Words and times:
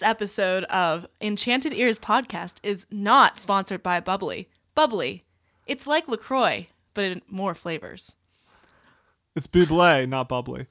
This 0.00 0.08
episode 0.08 0.64
of 0.64 1.06
Enchanted 1.20 1.74
Ears 1.74 1.98
podcast 1.98 2.60
is 2.62 2.86
not 2.90 3.38
sponsored 3.38 3.82
by 3.82 4.00
Bubly. 4.00 4.48
Bubly. 4.74 5.24
It's 5.66 5.86
like 5.86 6.08
LaCroix, 6.08 6.68
but 6.94 7.04
in 7.04 7.20
more 7.28 7.52
flavors. 7.52 8.16
It's 9.36 9.46
Buble, 9.46 10.08
not 10.08 10.26
bubly. 10.26 10.64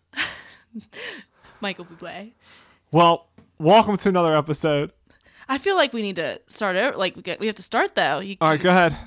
Michael 1.61 1.85
Bublé. 1.85 2.31
Well, 2.91 3.27
welcome 3.59 3.97
to 3.97 4.09
another 4.09 4.35
episode. 4.35 4.91
I 5.47 5.59
feel 5.59 5.75
like 5.75 5.93
we 5.93 6.01
need 6.01 6.15
to 6.15 6.39
start 6.47 6.75
out. 6.75 6.97
Like 6.97 7.15
we, 7.15 7.21
get, 7.21 7.39
we 7.39 7.45
have 7.45 7.55
to 7.57 7.61
start 7.61 7.93
though. 7.93 8.21
You, 8.21 8.35
All 8.41 8.49
right, 8.49 8.59
go 8.59 8.71
ahead. 8.71 8.97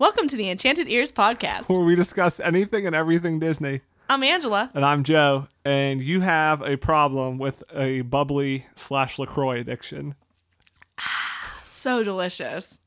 welcome 0.00 0.26
to 0.26 0.36
the 0.36 0.50
Enchanted 0.50 0.88
Ears 0.88 1.12
podcast. 1.12 1.70
Where 1.70 1.86
we 1.86 1.94
discuss 1.94 2.40
anything 2.40 2.88
and 2.88 2.96
everything 2.96 3.38
Disney. 3.38 3.82
I'm 4.08 4.22
Angela. 4.22 4.70
And 4.74 4.84
I'm 4.84 5.04
Joe, 5.04 5.48
and 5.64 6.02
you 6.02 6.20
have 6.22 6.62
a 6.62 6.76
problem 6.76 7.38
with 7.38 7.62
a 7.74 8.00
bubly 8.02 8.64
slash 8.74 9.18
LaCroix 9.18 9.60
addiction. 9.60 10.14
So 11.64 12.02
delicious. 12.02 12.80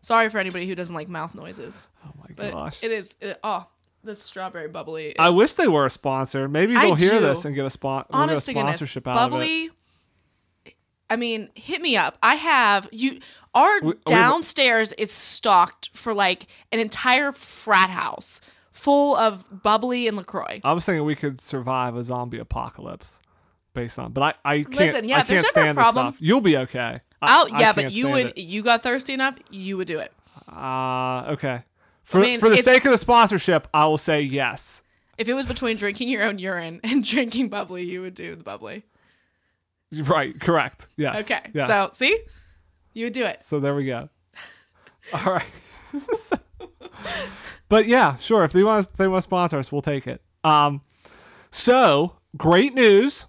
Sorry 0.00 0.28
for 0.28 0.38
anybody 0.38 0.68
who 0.68 0.76
doesn't 0.76 0.94
like 0.94 1.08
mouth 1.08 1.34
noises, 1.34 1.88
Oh 2.06 2.12
my 2.20 2.26
but 2.36 2.52
gosh. 2.52 2.78
it 2.84 2.92
is. 2.92 3.16
It, 3.20 3.36
oh, 3.42 3.66
the 4.04 4.14
strawberry 4.14 4.68
bubly. 4.68 5.06
Is, 5.06 5.14
I 5.18 5.30
wish 5.30 5.54
they 5.54 5.66
were 5.66 5.84
a 5.86 5.90
sponsor. 5.90 6.46
Maybe 6.46 6.76
I 6.76 6.82
they'll 6.82 6.94
hear 6.94 7.10
do. 7.18 7.20
this 7.20 7.44
and 7.44 7.56
get 7.56 7.64
a 7.64 7.70
spot. 7.70 8.06
we'll 8.12 8.20
get 8.20 8.28
a 8.28 8.30
honest 8.30 8.46
to 8.46 8.54
goodness, 8.54 8.76
sponsorship 8.76 9.08
out 9.08 9.16
of 9.16 9.26
it. 9.26 9.30
bubly. 9.32 9.70
I 11.10 11.16
mean, 11.16 11.50
hit 11.56 11.82
me 11.82 11.96
up. 11.96 12.16
I 12.22 12.36
have 12.36 12.88
you. 12.92 13.18
Our 13.56 13.80
we 13.80 13.94
downstairs 14.06 14.92
is 14.92 15.10
stocked 15.10 15.90
for 15.94 16.14
like 16.14 16.46
an 16.70 16.78
entire 16.78 17.32
frat 17.32 17.90
house 17.90 18.40
full 18.78 19.16
of 19.16 19.62
bubly 19.62 20.08
and 20.08 20.16
Lacroix. 20.16 20.60
I 20.64 20.72
was 20.72 20.84
thinking 20.86 21.04
we 21.04 21.14
could 21.14 21.40
survive 21.40 21.96
a 21.96 22.02
zombie 22.02 22.38
apocalypse 22.38 23.20
based 23.74 23.98
on, 23.98 24.12
but 24.12 24.22
I, 24.22 24.52
I 24.52 24.62
can't. 24.62 24.74
Listen, 24.76 25.08
yeah, 25.08 25.18
I 25.18 25.20
if 25.20 25.26
there's 25.28 25.42
can't 25.42 25.56
ever 25.56 25.60
a 25.60 25.62
stand 25.64 25.76
problem- 25.76 26.06
this 26.06 26.14
stuff. 26.16 26.26
You'll 26.26 26.40
be 26.40 26.56
okay. 26.58 26.94
I- 27.22 27.26
Oh 27.30 27.48
I 27.52 27.60
yeah, 27.60 27.72
but 27.72 27.82
can't 27.82 27.92
you 27.94 28.04
stand 28.04 28.14
would. 28.14 28.26
it. 28.38 28.42
You 28.42 28.62
got 28.62 28.82
thirsty 28.82 29.12
enough, 29.12 29.38
you 29.50 29.76
would 29.76 29.86
do 29.88 29.98
it. 29.98 30.12
Uh, 30.50 31.24
okay. 31.32 31.62
For, 32.04 32.20
mean, 32.20 32.38
for 32.40 32.48
the 32.48 32.54
it's- 32.54 32.64
sake 32.64 32.84
of 32.84 32.92
the 32.92 32.98
sponsorship, 32.98 33.68
I 33.74 33.86
will 33.86 33.98
say 33.98 34.20
yes. 34.22 34.82
If 35.18 35.28
it 35.28 35.34
was 35.34 35.46
between 35.46 35.76
drinking 35.76 36.08
your 36.10 36.22
own 36.22 36.38
urine 36.38 36.80
and 36.84 37.02
drinking 37.02 37.48
bubly, 37.48 37.82
you 37.84 38.00
would 38.02 38.14
do 38.14 38.34
the 38.36 38.44
bubly. 38.44 38.84
Right, 39.92 40.38
correct. 40.40 40.86
Yes. 40.96 41.22
Okay, 41.22 41.40
yes. 41.54 41.66
so 41.66 41.88
see, 41.92 42.16
you 42.94 43.06
would 43.06 43.12
do 43.14 43.24
it. 43.24 43.40
So 43.40 43.58
there 43.58 43.74
we 43.74 43.84
go. 43.86 44.08
All 45.26 45.32
right. 45.34 45.44
but 47.68 47.86
yeah, 47.86 48.16
sure. 48.16 48.44
If 48.44 48.52
they 48.52 48.62
want, 48.64 48.86
if 48.86 48.92
they 48.94 49.08
want 49.08 49.18
to 49.22 49.22
sponsor 49.22 49.58
us, 49.58 49.70
we'll 49.72 49.82
take 49.82 50.06
it. 50.06 50.20
Um, 50.44 50.82
so 51.50 52.16
great 52.36 52.74
news. 52.74 53.26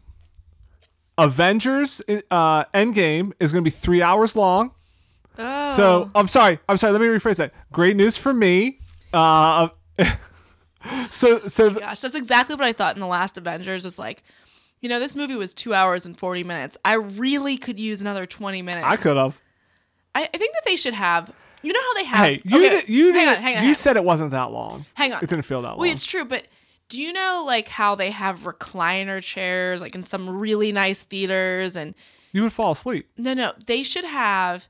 Avengers 1.17 2.01
uh, 2.31 2.63
Endgame 2.73 3.33
is 3.39 3.51
going 3.51 3.63
to 3.63 3.69
be 3.69 3.75
three 3.75 4.01
hours 4.01 4.35
long. 4.37 4.71
Oh, 5.37 5.73
So 5.75 6.09
I'm 6.15 6.27
sorry. 6.27 6.59
I'm 6.69 6.77
sorry. 6.77 6.93
Let 6.93 7.01
me 7.01 7.07
rephrase 7.07 7.37
that. 7.37 7.53
Great 7.71 7.95
news 7.97 8.15
for 8.17 8.33
me. 8.33 8.79
Uh, 9.13 9.69
so 11.09 11.39
so 11.47 11.71
gosh, 11.71 12.01
that's 12.01 12.15
exactly 12.15 12.55
what 12.55 12.63
I 12.63 12.73
thought 12.73 12.95
in 12.95 12.99
the 13.01 13.07
last 13.07 13.37
Avengers. 13.37 13.83
Was 13.83 13.99
like, 13.99 14.23
you 14.81 14.89
know, 14.89 14.99
this 14.99 15.15
movie 15.15 15.35
was 15.35 15.53
two 15.53 15.73
hours 15.73 16.05
and 16.05 16.17
forty 16.17 16.43
minutes. 16.43 16.77
I 16.85 16.93
really 16.93 17.57
could 17.57 17.79
use 17.79 18.01
another 18.01 18.25
twenty 18.25 18.61
minutes. 18.61 18.87
I 18.87 18.95
could 18.95 19.17
have. 19.17 19.39
I, 20.15 20.21
I 20.23 20.37
think 20.37 20.53
that 20.53 20.63
they 20.65 20.75
should 20.75 20.93
have. 20.93 21.33
You 21.61 21.73
know 21.73 21.79
how 21.81 21.93
they 21.93 22.05
have. 22.05 22.25
Hey, 22.25 22.41
you 22.45 22.57
okay, 22.57 22.69
did, 22.69 22.89
you 22.89 23.03
hang 23.03 23.13
did, 23.13 23.37
on, 23.37 23.43
hang 23.43 23.57
on, 23.57 23.63
you 23.63 23.67
hang 23.67 23.75
said 23.75 23.97
it 23.97 24.03
wasn't 24.03 24.31
that 24.31 24.51
long. 24.51 24.85
Hang 24.93 25.13
on. 25.13 25.23
It 25.23 25.29
didn't 25.29 25.45
feel 25.45 25.61
that 25.61 25.69
long. 25.69 25.79
Well, 25.79 25.91
it's 25.91 26.05
true, 26.05 26.25
but 26.25 26.47
do 26.87 27.01
you 27.01 27.13
know 27.13 27.43
like 27.45 27.67
how 27.67 27.95
they 27.95 28.11
have 28.11 28.39
recliner 28.39 29.23
chairs, 29.23 29.81
like 29.81 29.95
in 29.95 30.03
some 30.03 30.29
really 30.29 30.71
nice 30.71 31.03
theaters, 31.03 31.75
and 31.75 31.95
you 32.31 32.43
would 32.43 32.53
fall 32.53 32.71
asleep. 32.71 33.07
no, 33.17 33.33
no, 33.33 33.53
they 33.65 33.83
should 33.83 34.05
have 34.05 34.67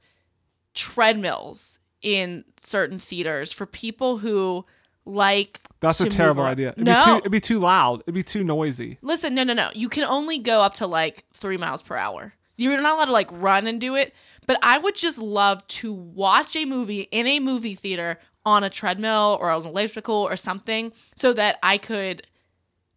treadmills 0.74 1.80
in 2.02 2.46
certain 2.58 3.00
theaters 3.00 3.52
for 3.52 3.66
people 3.66 4.18
who 4.18 4.64
like. 5.06 5.60
That's 5.82 6.02
a 6.02 6.10
terrible 6.10 6.44
idea. 6.44 6.70
It'd 6.70 6.84
no, 6.86 7.06
be 7.06 7.12
too, 7.12 7.18
it'd 7.18 7.32
be 7.32 7.40
too 7.40 7.60
loud. 7.60 8.02
It'd 8.02 8.14
be 8.14 8.24
too 8.24 8.44
noisy. 8.44 8.98
Listen, 9.02 9.34
no, 9.34 9.44
no, 9.44 9.54
no. 9.54 9.70
You 9.74 9.88
can 9.88 10.04
only 10.04 10.40
go 10.40 10.62
up 10.62 10.74
to 10.76 10.88
like 10.88 11.24
three 11.34 11.58
miles 11.58 11.82
per 11.82 11.96
hour. 11.96 12.34
You're 12.58 12.80
not 12.82 12.96
allowed 12.96 13.06
to 13.06 13.12
like 13.14 13.30
run 13.32 13.66
and 13.66 13.80
do 13.80 13.96
it. 13.96 14.14
But 14.50 14.58
I 14.64 14.80
would 14.80 14.96
just 14.96 15.22
love 15.22 15.66
to 15.68 15.94
watch 15.94 16.56
a 16.56 16.66
movie 16.66 17.02
in 17.02 17.28
a 17.28 17.40
movie 17.40 17.76
theater 17.76 18.18
on 18.44 18.64
a 18.64 18.70
treadmill 18.72 19.38
or 19.40 19.52
on 19.52 19.62
an 19.62 19.68
elliptical 19.68 20.16
or 20.16 20.36
something 20.36 20.92
so 21.16 21.34
that 21.34 21.60
I 21.62 21.78
could 21.78 22.24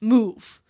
move. 0.00 0.62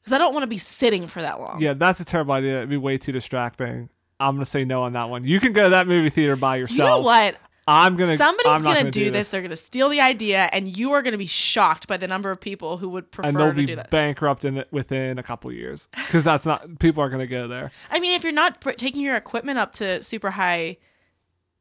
Because 0.00 0.14
I 0.14 0.18
don't 0.18 0.32
want 0.32 0.44
to 0.44 0.46
be 0.46 0.56
sitting 0.56 1.08
for 1.08 1.20
that 1.20 1.40
long. 1.40 1.60
Yeah, 1.60 1.74
that's 1.74 2.00
a 2.00 2.06
terrible 2.06 2.32
idea. 2.32 2.56
It'd 2.56 2.70
be 2.70 2.78
way 2.78 2.96
too 2.96 3.12
distracting. 3.12 3.90
I'm 4.18 4.36
gonna 4.36 4.46
say 4.46 4.64
no 4.64 4.84
on 4.84 4.94
that 4.94 5.10
one. 5.10 5.24
You 5.24 5.40
can 5.40 5.52
go 5.52 5.64
to 5.64 5.70
that 5.70 5.86
movie 5.86 6.08
theater 6.08 6.36
by 6.36 6.56
yourself. 6.56 6.78
You 6.78 6.84
know 6.84 7.00
what? 7.00 7.36
I'm 7.66 7.96
gonna. 7.96 8.16
Somebody's 8.16 8.52
I'm 8.52 8.60
gonna, 8.60 8.80
gonna 8.80 8.90
do, 8.90 9.10
this. 9.10 9.30
They're 9.30 9.40
gonna 9.42 9.56
steal 9.56 9.88
the 9.88 10.00
idea, 10.00 10.48
and 10.52 10.76
you 10.76 10.92
are 10.92 11.02
gonna 11.02 11.16
be 11.18 11.26
shocked 11.26 11.88
by 11.88 11.96
the 11.96 12.06
number 12.06 12.30
of 12.30 12.40
people 12.40 12.76
who 12.76 12.90
would 12.90 13.04
and 13.04 13.12
prefer 13.12 13.32
they'll 13.32 13.48
to 13.48 13.54
be 13.54 13.66
do 13.66 13.76
that. 13.76 13.90
bankrupt 13.90 14.44
in 14.44 14.58
it 14.58 14.68
within 14.70 15.18
a 15.18 15.22
couple 15.22 15.50
years 15.50 15.88
because 15.92 16.24
that's 16.24 16.44
not. 16.44 16.78
People 16.78 17.02
are 17.02 17.08
gonna 17.08 17.26
go 17.26 17.48
there. 17.48 17.70
I 17.90 18.00
mean, 18.00 18.14
if 18.16 18.22
you're 18.22 18.32
not 18.32 18.60
pr- 18.60 18.72
taking 18.72 19.00
your 19.02 19.16
equipment 19.16 19.58
up 19.58 19.72
to 19.72 20.02
super 20.02 20.30
high, 20.30 20.76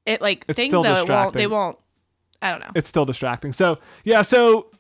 it 0.06 0.22
like 0.22 0.44
It's 0.48 0.58
things 0.58 0.74
though 0.74 0.84
it 0.84 1.08
won't. 1.08 1.34
They 1.36 1.48
won't. 1.48 1.78
I 2.42 2.52
don't 2.52 2.60
know. 2.60 2.72
It's 2.76 2.90
still 2.90 3.06
distracting. 3.06 3.54
So 3.54 3.80
yeah. 4.04 4.24
So 4.24 4.72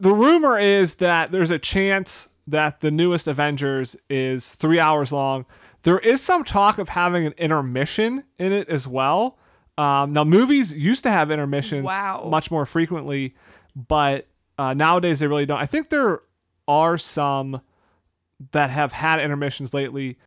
the 0.00 0.14
rumor 0.14 0.58
is 0.58 0.96
that 0.96 1.30
there's 1.30 1.50
a 1.50 1.58
chance 1.58 2.30
that 2.46 2.80
the 2.80 2.90
newest 2.90 3.28
Avengers 3.28 3.96
is 4.08 4.54
three 4.54 4.80
hours 4.80 5.12
long. 5.12 5.44
There 5.82 5.98
is 5.98 6.22
some 6.22 6.44
talk 6.44 6.78
of 6.78 6.90
having 6.90 7.26
an 7.26 7.34
intermission 7.36 8.24
in 8.38 8.52
it 8.52 8.68
as 8.70 8.88
well. 8.88 9.38
Um, 9.76 10.12
now, 10.12 10.24
movies 10.24 10.76
used 10.76 11.02
to 11.02 11.10
have 11.10 11.30
intermissions 11.30 11.84
Wow. 11.84 12.28
much 12.30 12.50
more 12.50 12.64
frequently, 12.66 13.34
but 13.74 14.26
uh, 14.58 14.72
nowadays 14.74 15.18
they 15.18 15.26
really 15.26 15.46
don't. 15.46 15.58
I 15.58 15.66
think 15.66 15.90
there 15.90 16.20
are 16.68 16.96
some 16.96 17.60
that 18.52 18.70
have 18.70 18.92
had 18.92 19.20
intermissions 19.20 19.74
lately. 19.74 20.18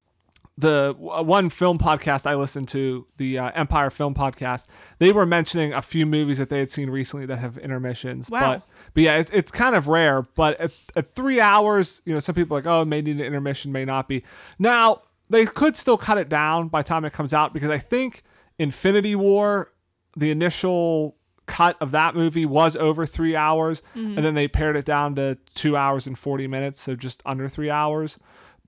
The 0.59 0.95
one 0.97 1.49
film 1.51 1.77
podcast 1.77 2.25
I 2.25 2.33
listened 2.33 2.67
to, 2.69 3.05
the 3.17 3.37
uh, 3.37 3.51
Empire 3.53 3.91
Film 3.91 4.15
Podcast, 4.15 4.65
they 4.97 5.11
were 5.11 5.25
mentioning 5.25 5.71
a 5.71 5.83
few 5.83 6.05
movies 6.07 6.39
that 6.39 6.49
they 6.49 6.57
had 6.57 6.71
seen 6.71 6.89
recently 6.89 7.27
that 7.27 7.37
have 7.37 7.59
intermissions. 7.59 8.29
Wow. 8.31 8.53
But, 8.55 8.63
but 8.95 9.03
yeah, 9.03 9.17
it's, 9.17 9.29
it's 9.31 9.51
kind 9.51 9.75
of 9.75 9.87
rare. 9.87 10.23
But 10.35 10.59
at, 10.59 10.75
at 10.95 11.07
three 11.07 11.39
hours, 11.39 12.01
you 12.05 12.13
know, 12.13 12.19
some 12.19 12.33
people 12.33 12.57
are 12.57 12.61
like, 12.61 12.65
oh, 12.67 12.81
it 12.81 12.87
may 12.87 13.01
need 13.01 13.17
an 13.17 13.25
intermission, 13.25 13.71
may 13.71 13.85
not 13.85 14.07
be. 14.07 14.23
Now, 14.57 15.03
they 15.29 15.45
could 15.45 15.77
still 15.77 15.97
cut 15.97 16.17
it 16.17 16.27
down 16.27 16.69
by 16.69 16.81
the 16.81 16.87
time 16.87 17.05
it 17.05 17.13
comes 17.13 17.35
out 17.35 17.53
because 17.53 17.69
I 17.69 17.77
think 17.77 18.23
Infinity 18.59 19.15
War, 19.15 19.71
the 20.15 20.31
initial 20.31 21.15
cut 21.45 21.77
of 21.79 21.91
that 21.91 22.15
movie 22.15 22.45
was 22.45 22.75
over 22.75 23.05
three 23.05 23.35
hours, 23.35 23.81
Mm-hmm. 23.95 24.17
and 24.17 24.25
then 24.25 24.33
they 24.35 24.47
pared 24.47 24.75
it 24.75 24.85
down 24.85 25.15
to 25.15 25.37
two 25.55 25.77
hours 25.77 26.07
and 26.07 26.17
40 26.17 26.47
minutes, 26.47 26.81
so 26.81 26.95
just 26.95 27.21
under 27.25 27.47
three 27.47 27.69
hours. 27.69 28.19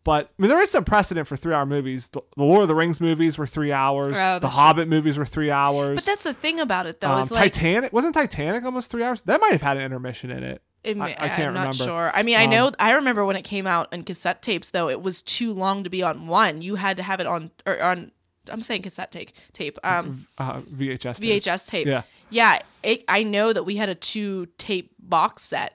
But 0.05 0.27
I 0.39 0.41
mean, 0.41 0.49
there 0.49 0.61
is 0.61 0.71
some 0.71 0.85
precedent 0.85 1.27
for 1.27 1.35
three 1.35 1.53
hour 1.53 1.65
movies. 1.65 2.07
The, 2.07 2.21
the 2.37 2.43
Lord 2.43 2.61
of 2.61 2.67
the 2.69 2.75
Rings 2.75 3.01
movies 3.01 3.37
were 3.37 3.45
three 3.45 3.73
hours. 3.73 4.13
Oh, 4.15 4.39
the 4.39 4.47
Hobbit 4.47 4.87
movies 4.87 5.17
were 5.17 5.25
three 5.25 5.51
hours. 5.51 5.95
But 5.97 6.05
that's 6.05 6.23
the 6.23 6.33
thing 6.33 6.61
about 6.61 6.85
it, 6.85 7.01
though. 7.01 7.09
um, 7.11 7.19
is 7.19 7.31
like 7.31 7.51
Titanic 7.51 7.91
wasn't 7.91 8.13
Titanic 8.15 8.63
almost 8.63 8.89
three 8.91 9.03
hours. 9.03 9.21
That 9.23 9.41
might 9.41 9.51
have 9.51 9.61
had 9.61 9.75
an 9.75 9.83
intermission 9.83 10.31
in 10.31 10.41
it. 10.43 10.61
it 10.85 10.95
may- 10.95 11.13
I 11.17 11.27
can't 11.27 11.49
I'm 11.49 11.53
not 11.53 11.59
remember. 11.59 11.73
sure. 11.73 12.11
I 12.13 12.23
mean, 12.23 12.37
I 12.37 12.45
know. 12.45 12.71
I 12.79 12.93
remember 12.93 13.25
when 13.25 13.35
it 13.35 13.43
came 13.43 13.67
out 13.67 13.93
on 13.93 14.03
cassette 14.03 14.41
tapes, 14.41 14.69
though. 14.69 14.87
It 14.87 15.01
was 15.01 15.21
too 15.21 15.51
long 15.51 15.83
to 15.83 15.89
be 15.89 16.01
on 16.01 16.27
one. 16.27 16.61
You 16.61 16.75
had 16.75 16.95
to 16.97 17.03
have 17.03 17.19
it 17.19 17.27
on 17.27 17.51
or 17.67 17.79
on. 17.83 18.13
I'm 18.51 18.61
saying 18.61 18.81
cassette 18.83 19.11
tape. 19.11 19.29
Tape. 19.53 19.77
Um, 19.83 20.27
Uh, 20.37 20.59
VHS. 20.59 21.19
tape. 21.19 21.41
VHS 21.43 21.69
tape. 21.69 21.87
Yeah. 21.87 22.01
Yeah. 22.29 22.59
It, 22.83 23.03
I 23.07 23.23
know 23.23 23.51
that 23.53 23.63
we 23.63 23.75
had 23.75 23.89
a 23.89 23.95
two 23.95 24.47
tape 24.57 24.91
box 24.99 25.43
set. 25.43 25.73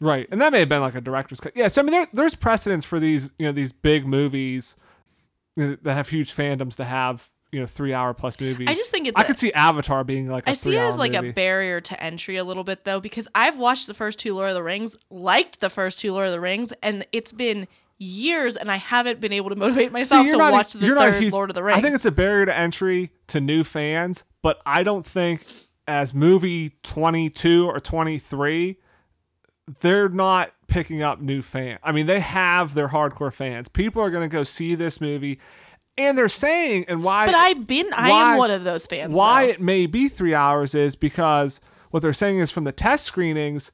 Right, 0.00 0.28
and 0.30 0.42
that 0.42 0.52
may 0.52 0.58
have 0.60 0.68
been 0.68 0.82
like 0.82 0.94
a 0.94 1.00
director's 1.00 1.40
cut. 1.40 1.52
Yeah, 1.56 1.68
so 1.68 1.80
I 1.80 1.84
mean, 1.84 1.92
there, 1.92 2.06
there's 2.12 2.34
precedence 2.34 2.84
for 2.84 3.00
these, 3.00 3.30
you 3.38 3.46
know, 3.46 3.52
these 3.52 3.72
big 3.72 4.06
movies 4.06 4.76
that 5.56 5.78
have 5.86 6.10
huge 6.10 6.34
fandoms 6.36 6.76
to 6.76 6.84
have, 6.84 7.30
you 7.50 7.60
know, 7.60 7.66
three 7.66 7.94
hour 7.94 8.12
plus 8.12 8.38
movies. 8.38 8.68
I 8.68 8.74
just 8.74 8.90
think 8.90 9.08
it's. 9.08 9.18
I 9.18 9.22
a- 9.22 9.24
could 9.24 9.38
see 9.38 9.52
Avatar 9.54 10.04
being 10.04 10.28
like 10.28 10.46
a 10.46 10.50
I 10.50 10.52
see 10.52 10.76
it 10.76 10.80
as 10.80 10.98
like 10.98 11.12
movie. 11.12 11.30
a 11.30 11.32
barrier 11.32 11.80
to 11.80 12.02
entry 12.02 12.36
a 12.36 12.44
little 12.44 12.62
bit 12.64 12.84
though, 12.84 13.00
because 13.00 13.26
I've 13.34 13.58
watched 13.58 13.86
the 13.86 13.94
first 13.94 14.18
two 14.18 14.34
Lord 14.34 14.50
of 14.50 14.54
the 14.54 14.62
Rings, 14.62 14.98
liked 15.08 15.60
the 15.60 15.70
first 15.70 15.98
two 16.00 16.12
Lord 16.12 16.26
of 16.26 16.32
the 16.32 16.40
Rings, 16.40 16.72
and 16.82 17.06
it's 17.12 17.32
been 17.32 17.66
years, 17.98 18.56
and 18.56 18.70
I 18.70 18.76
haven't 18.76 19.20
been 19.20 19.32
able 19.32 19.50
to 19.50 19.56
motivate 19.56 19.92
myself 19.92 20.24
you're 20.24 20.32
to 20.32 20.38
not 20.38 20.52
watch 20.52 20.72
the 20.74 20.86
you're 20.86 20.94
not 20.94 21.08
a 21.08 21.12
third 21.12 21.22
huge- 21.22 21.32
Lord 21.32 21.50
of 21.50 21.54
the 21.54 21.62
Rings. 21.62 21.78
I 21.78 21.82
think 21.82 21.94
it's 21.94 22.04
a 22.04 22.10
barrier 22.10 22.46
to 22.46 22.56
entry 22.56 23.10
to 23.28 23.40
new 23.40 23.64
fans, 23.64 24.24
but 24.42 24.60
I 24.66 24.82
don't 24.82 25.04
think 25.04 25.42
as 25.88 26.12
movie 26.12 26.72
22 26.82 27.66
or 27.68 27.80
23, 27.80 28.76
they're 29.80 30.08
not 30.08 30.52
picking 30.68 31.02
up 31.02 31.20
new 31.20 31.42
fans. 31.42 31.78
I 31.82 31.92
mean, 31.92 32.06
they 32.06 32.20
have 32.20 32.74
their 32.74 32.88
hardcore 32.88 33.32
fans. 33.32 33.68
People 33.68 34.02
are 34.02 34.10
going 34.10 34.28
to 34.28 34.32
go 34.32 34.42
see 34.42 34.74
this 34.74 35.00
movie, 35.00 35.38
and 35.96 36.16
they're 36.16 36.28
saying, 36.28 36.86
and 36.88 37.02
why? 37.02 37.26
but 37.26 37.34
I've 37.34 37.66
been, 37.66 37.86
I 37.94 38.10
am 38.10 38.38
one 38.38 38.50
of 38.50 38.64
those 38.64 38.86
fans. 38.86 39.16
why 39.16 39.46
though. 39.46 39.52
it 39.52 39.60
may 39.60 39.86
be 39.86 40.08
three 40.08 40.34
hours 40.34 40.74
is 40.74 40.96
because 40.96 41.60
what 41.90 42.00
they're 42.02 42.12
saying 42.12 42.38
is 42.38 42.50
from 42.50 42.64
the 42.64 42.72
test 42.72 43.04
screenings, 43.04 43.72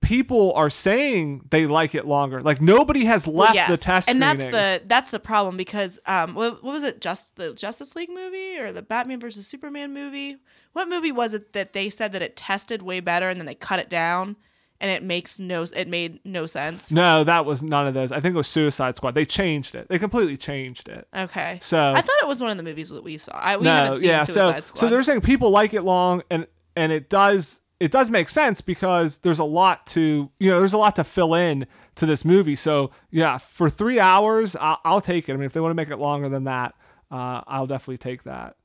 people 0.00 0.52
are 0.54 0.70
saying 0.70 1.42
they 1.50 1.66
like 1.66 1.94
it 1.94 2.06
longer. 2.06 2.40
Like 2.40 2.60
nobody 2.60 3.04
has 3.04 3.26
left 3.26 3.68
the 3.68 3.76
test 3.76 4.08
and 4.08 4.22
that's 4.22 4.44
screenings. 4.44 4.80
the 4.80 4.86
that's 4.86 5.10
the 5.10 5.18
problem 5.18 5.56
because 5.56 5.98
um 6.06 6.34
what, 6.34 6.62
what 6.62 6.72
was 6.72 6.84
it 6.84 7.00
just 7.00 7.36
the 7.36 7.54
Justice 7.54 7.96
League 7.96 8.10
movie 8.10 8.58
or 8.58 8.72
the 8.72 8.82
Batman 8.82 9.20
versus 9.20 9.46
Superman 9.46 9.92
movie? 9.92 10.36
What 10.72 10.88
movie 10.88 11.12
was 11.12 11.34
it 11.34 11.52
that 11.54 11.72
they 11.72 11.88
said 11.90 12.12
that 12.12 12.22
it 12.22 12.36
tested 12.36 12.82
way 12.82 13.00
better 13.00 13.28
and 13.28 13.38
then 13.38 13.46
they 13.46 13.54
cut 13.54 13.80
it 13.80 13.88
down 13.88 14.36
and 14.80 14.90
it 14.90 15.02
makes 15.02 15.38
no 15.38 15.64
it 15.74 15.88
made 15.88 16.20
no 16.24 16.46
sense. 16.46 16.92
No, 16.92 17.24
that 17.24 17.44
was 17.44 17.62
none 17.62 17.86
of 17.86 17.94
those. 17.94 18.12
I 18.12 18.20
think 18.20 18.34
it 18.34 18.38
was 18.38 18.48
Suicide 18.48 18.96
Squad. 18.96 19.14
They 19.14 19.24
changed 19.24 19.74
it. 19.74 19.88
They 19.88 19.98
completely 19.98 20.36
changed 20.36 20.88
it. 20.88 21.08
Okay. 21.16 21.58
So 21.62 21.92
I 21.92 22.00
thought 22.00 22.16
it 22.22 22.28
was 22.28 22.40
one 22.40 22.50
of 22.50 22.56
the 22.56 22.62
movies 22.62 22.90
that 22.90 23.02
we 23.02 23.18
saw. 23.18 23.36
I, 23.36 23.56
we 23.56 23.64
no, 23.64 23.70
haven't 23.70 23.94
seen 23.96 24.10
yeah. 24.10 24.22
Suicide 24.22 24.54
so 24.54 24.60
Squad. 24.60 24.80
so 24.80 24.88
they're 24.88 25.02
saying 25.02 25.22
people 25.22 25.50
like 25.50 25.74
it 25.74 25.82
long, 25.82 26.22
and 26.30 26.46
and 26.74 26.92
it 26.92 27.08
does 27.08 27.60
it 27.78 27.90
does 27.90 28.08
make 28.10 28.28
sense 28.28 28.60
because 28.60 29.18
there's 29.18 29.38
a 29.38 29.44
lot 29.44 29.86
to 29.88 30.30
you 30.38 30.50
know 30.50 30.58
there's 30.58 30.72
a 30.72 30.78
lot 30.78 30.96
to 30.96 31.04
fill 31.04 31.34
in 31.34 31.66
to 31.96 32.06
this 32.06 32.24
movie. 32.24 32.54
So 32.56 32.90
yeah, 33.10 33.38
for 33.38 33.68
three 33.70 34.00
hours, 34.00 34.56
I'll, 34.56 34.80
I'll 34.84 35.00
take 35.00 35.28
it. 35.28 35.32
I 35.32 35.36
mean, 35.36 35.44
if 35.46 35.52
they 35.52 35.60
want 35.60 35.70
to 35.70 35.74
make 35.76 35.90
it 35.90 35.98
longer 35.98 36.28
than 36.28 36.44
that, 36.44 36.74
uh, 37.10 37.42
I'll 37.46 37.66
definitely 37.66 37.98
take 37.98 38.24
that. 38.24 38.56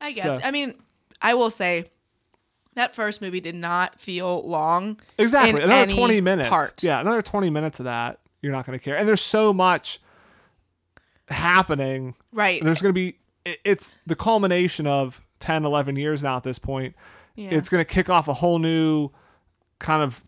I 0.00 0.12
guess. 0.12 0.36
So- 0.36 0.42
I 0.44 0.50
mean, 0.50 0.74
I 1.20 1.34
will 1.34 1.50
say 1.50 1.86
that 2.76 2.94
first 2.94 3.20
movie 3.20 3.40
did 3.40 3.54
not 3.54 4.00
feel 4.00 4.42
long. 4.48 4.98
Exactly. 5.18 5.62
another 5.62 5.82
any 5.82 5.94
20 5.94 6.20
minutes. 6.20 6.48
part. 6.48 6.82
Yeah, 6.82 7.00
another 7.00 7.20
20 7.22 7.50
minutes 7.50 7.80
of 7.80 7.84
that. 7.84 8.20
You're 8.42 8.52
not 8.52 8.64
going 8.64 8.78
to 8.78 8.82
care. 8.82 8.96
And 8.96 9.06
there's 9.06 9.20
so 9.20 9.52
much 9.52 10.00
happening. 11.28 12.14
Right. 12.32 12.62
There's 12.62 12.80
going 12.80 12.94
to 12.94 12.98
be, 12.98 13.18
it's 13.64 13.94
the 14.06 14.14
culmination 14.16 14.86
of 14.86 15.20
10, 15.40 15.64
11 15.64 15.96
years 15.96 16.22
now 16.22 16.36
at 16.36 16.42
this 16.42 16.58
point. 16.58 16.94
Yeah. 17.36 17.50
It's 17.52 17.68
going 17.68 17.80
to 17.84 17.90
kick 17.90 18.10
off 18.10 18.28
a 18.28 18.34
whole 18.34 18.58
new 18.58 19.10
kind 19.78 20.02
of 20.02 20.22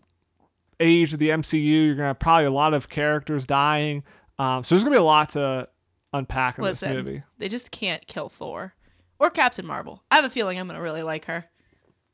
age 0.80 1.12
of 1.12 1.18
the 1.18 1.28
MCU. 1.30 1.62
You're 1.86 1.94
going 1.94 2.04
to 2.04 2.08
have 2.08 2.18
probably 2.18 2.46
a 2.46 2.50
lot 2.50 2.74
of 2.74 2.88
characters 2.88 3.46
dying. 3.46 4.02
Um, 4.38 4.64
so 4.64 4.74
there's 4.74 4.82
going 4.82 4.92
to 4.92 4.98
be 4.98 5.00
a 5.00 5.04
lot 5.04 5.30
to 5.30 5.68
unpack 6.12 6.58
in 6.58 6.64
Listen, 6.64 6.90
this 6.90 6.96
movie. 7.06 7.22
they 7.38 7.48
just 7.48 7.70
can't 7.70 8.06
kill 8.06 8.28
Thor 8.28 8.74
or 9.18 9.30
Captain 9.30 9.66
Marvel. 9.66 10.02
I 10.10 10.16
have 10.16 10.24
a 10.24 10.30
feeling 10.30 10.58
I'm 10.58 10.66
gonna 10.66 10.82
really 10.82 11.02
like 11.02 11.24
her. 11.26 11.46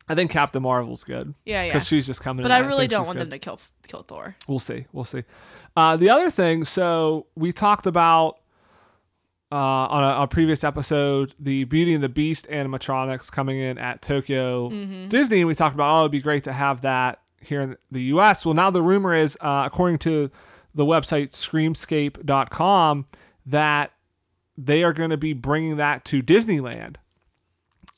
I 0.08 0.14
think 0.14 0.30
Captain 0.30 0.62
Marvel's 0.62 1.04
good. 1.04 1.34
Yeah, 1.44 1.62
yeah. 1.64 1.68
Because 1.70 1.86
she's 1.86 2.06
just 2.06 2.22
coming 2.22 2.42
But. 2.42 2.52
I 2.52 2.60
really 2.60 2.80
think 2.80 2.90
don't 2.90 3.06
want 3.06 3.18
good. 3.18 3.26
them 3.30 3.32
to 3.32 3.38
kill 3.38 3.60
kill 3.88 4.02
Thor. 4.02 4.36
We'll 4.46 4.58
see. 4.58 4.86
We'll 4.92 5.04
see. 5.04 5.24
Uh, 5.76 5.96
the 5.96 6.10
other 6.10 6.30
thing, 6.30 6.64
so 6.64 7.26
we 7.34 7.52
talked 7.52 7.86
about 7.86 8.38
uh, 9.50 9.54
on, 9.56 10.02
a, 10.04 10.06
on 10.06 10.22
a 10.24 10.28
previous 10.28 10.62
episode 10.64 11.34
the 11.38 11.64
Beauty 11.64 11.94
and 11.94 12.02
the 12.04 12.08
Beast 12.08 12.46
animatronics 12.48 13.30
coming 13.32 13.58
in 13.58 13.78
at 13.78 14.02
Tokyo 14.02 14.68
Mm-hmm. 14.68 15.08
Disney. 15.08 15.44
We 15.44 15.54
talked 15.54 15.74
about, 15.74 15.94
oh, 15.96 16.00
it'd 16.00 16.12
be 16.12 16.20
great 16.20 16.44
to 16.44 16.52
have 16.52 16.82
that 16.82 17.20
here 17.40 17.60
in 17.60 17.76
the 17.90 18.02
US. 18.14 18.44
Well, 18.44 18.54
now 18.54 18.70
the 18.70 18.82
rumor 18.82 19.14
is, 19.14 19.38
uh, 19.40 19.62
according 19.66 19.98
to 20.00 20.30
the 20.74 20.84
website 20.84 21.32
screamscape.com, 21.32 23.06
that 23.46 23.92
they 24.56 24.82
are 24.82 24.92
going 24.92 25.10
to 25.10 25.16
be 25.16 25.32
bringing 25.32 25.76
that 25.76 26.04
to 26.06 26.22
Disneyland. 26.22 26.96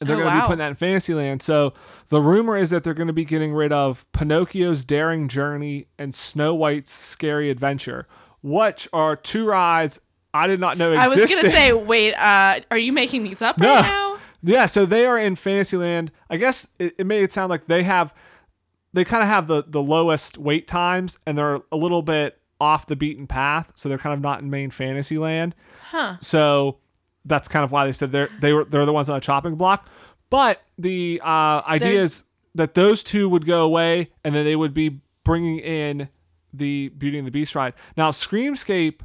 And 0.00 0.08
they're 0.08 0.17
Oh, 0.17 0.20
going 0.20 0.31
to 0.35 0.37
be 0.37 0.46
putting 0.46 0.58
that 0.58 0.69
in 0.70 0.75
Fantasyland. 0.76 1.43
So 1.43 1.75
the 2.08 2.23
rumor 2.23 2.56
is 2.56 2.70
that 2.70 2.85
they're 2.85 2.94
going 2.94 3.06
to 3.08 3.12
be 3.12 3.25
getting 3.25 3.53
rid 3.53 3.70
of 3.73 4.06
Pinocchio's 4.12 4.82
Daring 4.85 5.29
Journey 5.29 5.88
and 5.99 6.14
Snow 6.14 6.55
White's 6.55 6.91
Scary 6.91 7.50
Adventure, 7.50 8.06
which 8.43 8.88
are 8.94 9.14
two 9.17 9.46
rides 9.46 10.00
I 10.32 10.47
did 10.47 10.61
not 10.61 10.79
know 10.79 10.93
I 10.93 11.09
was 11.09 11.19
gonna 11.19 11.50
say, 11.50 11.73
wait, 11.73 12.15
uh, 12.15 12.61
are 12.71 12.79
you 12.79 12.93
making 12.93 13.23
these 13.25 13.43
up 13.43 13.59
No. 13.59 13.75
right 13.75 13.82
now? 13.82 14.19
Yeah, 14.43 14.67
so 14.67 14.87
they 14.87 15.05
are 15.06 15.19
in 15.19 15.37
Fantasyland. 15.37 16.12
I 16.31 16.37
guess 16.37 16.69
it, 16.79 16.94
it 16.99 17.06
made 17.06 17.23
it 17.23 17.32
sound 17.32 17.50
like 17.50 17.67
they 17.67 17.82
have, 17.82 18.15
they 18.93 19.05
kind 19.05 19.23
of 19.23 19.29
have 19.29 19.47
the 19.49 19.65
the 19.67 19.82
lowest 19.82 20.38
wait 20.38 20.67
times, 20.67 21.19
and 21.27 21.37
they're 21.37 21.61
a 21.71 21.77
little 21.77 22.03
bit 22.03 22.38
off 22.61 22.87
the 22.87 22.97
beaten 22.97 23.27
path. 23.27 23.73
So 23.75 23.88
they're 23.88 23.99
kind 23.99 24.15
of 24.15 24.21
not 24.21 24.41
in 24.41 24.49
main 24.50 24.71
Fantasyland. 24.71 25.55
Huh. 25.81 26.17
So 26.23 26.79
that's 27.25 27.49
kind 27.49 27.65
of 27.65 27.71
why 27.73 27.85
they 27.87 27.93
said 27.93 28.12
they're 28.12 28.29
they 28.41 28.53
were 28.53 28.65
they're 28.65 28.87
the 28.87 28.93
ones 28.93 29.09
on 29.11 29.17
the 29.17 29.21
chopping 29.21 29.56
block. 29.56 29.87
But 30.31 30.62
the 30.79 31.21
uh, 31.25 31.62
idea 31.67 31.88
There's- 31.88 32.03
is 32.05 32.25
that 32.55 32.75
those 32.75 33.03
two 33.05 33.29
would 33.29 33.44
go 33.47 33.62
away, 33.62 34.11
and 34.25 34.35
then 34.35 34.44
they 34.44 34.56
would 34.56 34.73
be 34.75 35.00
bringing 35.25 35.59
in 35.59 36.09
the 36.53 36.88
Beauty 36.88 37.19
and 37.19 37.27
the 37.27 37.31
Beast 37.31 37.55
ride. 37.55 37.75
Now, 37.97 38.11
Screamscape, 38.11 39.00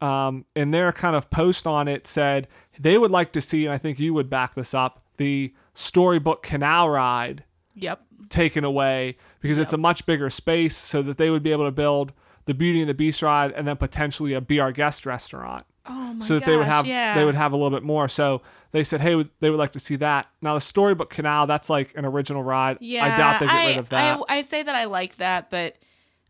um, 0.00 0.44
in 0.54 0.70
their 0.70 0.92
kind 0.92 1.16
of 1.16 1.30
post 1.30 1.66
on 1.66 1.88
it, 1.88 2.06
said 2.06 2.48
they 2.78 2.98
would 2.98 3.10
like 3.10 3.32
to 3.32 3.40
see, 3.40 3.64
and 3.64 3.74
I 3.74 3.78
think 3.78 3.98
you 3.98 4.12
would 4.14 4.28
back 4.30 4.54
this 4.54 4.74
up, 4.74 5.02
the 5.16 5.54
storybook 5.74 6.42
canal 6.42 6.88
ride 6.90 7.44
Yep. 7.74 8.00
taken 8.30 8.64
away 8.64 9.16
because 9.40 9.58
it's 9.58 9.72
a 9.72 9.78
much 9.78 10.06
bigger 10.06 10.30
space, 10.30 10.76
so 10.76 11.02
that 11.02 11.18
they 11.18 11.30
would 11.30 11.42
be 11.42 11.52
able 11.52 11.66
to 11.66 11.70
build 11.70 12.12
the 12.46 12.54
Beauty 12.54 12.80
and 12.80 12.88
the 12.88 12.94
Beast 12.94 13.22
ride 13.22 13.52
and 13.52 13.66
then 13.66 13.76
potentially 13.76 14.32
a 14.32 14.40
Be 14.40 14.60
Our 14.60 14.72
Guest 14.72 15.04
restaurant 15.04 15.66
Oh 15.88 16.14
my 16.14 16.24
so 16.24 16.38
that 16.38 16.46
they 16.46 16.56
would 16.56 16.66
have 16.66 16.86
yeah. 16.86 17.14
they 17.14 17.24
would 17.24 17.34
have 17.34 17.52
a 17.52 17.56
little 17.56 17.70
bit 17.70 17.84
more. 17.84 18.08
So 18.08 18.42
they 18.72 18.82
said, 18.82 19.00
hey, 19.00 19.24
they 19.40 19.50
would 19.50 19.58
like 19.58 19.72
to 19.72 19.78
see 19.78 19.96
that. 19.96 20.26
Now 20.42 20.54
the 20.54 20.60
storybook 20.60 21.10
canal, 21.10 21.46
that's 21.46 21.70
like 21.70 21.96
an 21.96 22.04
original 22.04 22.42
ride. 22.42 22.78
Yeah, 22.80 23.04
I 23.04 23.16
doubt 23.16 23.40
they 23.40 23.46
get 23.46 23.54
I, 23.54 23.66
rid 23.68 23.78
of 23.78 23.88
that. 23.90 24.20
I, 24.28 24.38
I 24.38 24.40
say 24.40 24.62
that 24.62 24.74
I 24.74 24.84
like 24.84 25.16
that, 25.16 25.50
but 25.50 25.78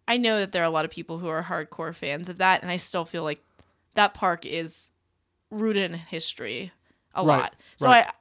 I 0.09 0.19
know 0.19 0.39
that 0.39 0.53
there 0.53 0.63
are 0.63 0.67
a 0.67 0.71
lot 0.71 0.85
of 0.85 0.91
people 0.91 1.19
who 1.19 1.29
are 1.29 1.43
hardcore 1.43 1.95
fans 1.95 2.29
of 2.29 2.39
that, 2.39 2.63
and 2.63 2.71
I 2.71 2.77
still 2.77 3.05
feel 3.05 3.23
like 3.23 3.43
that 3.97 4.15
park 4.15 4.47
is 4.47 4.93
rooted 5.51 5.91
in 5.91 5.95
history 5.99 6.73
a 7.15 7.25
Right, 7.25 7.39
lot. 7.39 7.57
So 7.77 7.89
right. 7.89 8.07
I, 8.07 8.13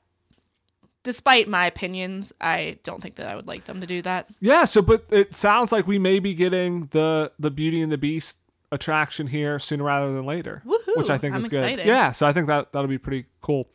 despite 1.03 1.47
my 1.47 1.67
opinions, 1.67 2.33
I 2.41 2.79
don't 2.83 3.01
think 3.01 3.15
that 3.15 3.27
I 3.27 3.35
would 3.35 3.47
like 3.47 3.65
them 3.65 3.81
to 3.81 3.87
do 3.87 4.01
that. 4.03 4.27
yeah. 4.39 4.65
So, 4.65 4.81
but 4.81 5.05
it 5.11 5.35
sounds 5.35 5.71
like 5.71 5.85
we 5.87 5.99
may 5.99 6.19
be 6.19 6.33
getting 6.33 6.87
the 6.91 7.31
the 7.39 7.51
Beauty 7.51 7.81
and 7.81 7.91
the 7.91 7.97
Beast 7.97 8.39
attraction 8.71 9.27
here 9.27 9.59
sooner 9.59 9.83
rather 9.83 10.13
than 10.13 10.25
later, 10.25 10.61
Woohoo, 10.65 10.97
which 10.97 11.09
I 11.09 11.17
think 11.17 11.35
I'm 11.35 11.41
is 11.41 11.49
good. 11.49 11.79
Yeah. 11.79 12.11
So 12.11 12.25
I 12.27 12.33
think 12.33 12.47
that 12.47 12.71
that'll 12.73 12.87
be 12.87 12.97
pretty 12.97 13.25
cool. 13.41 13.69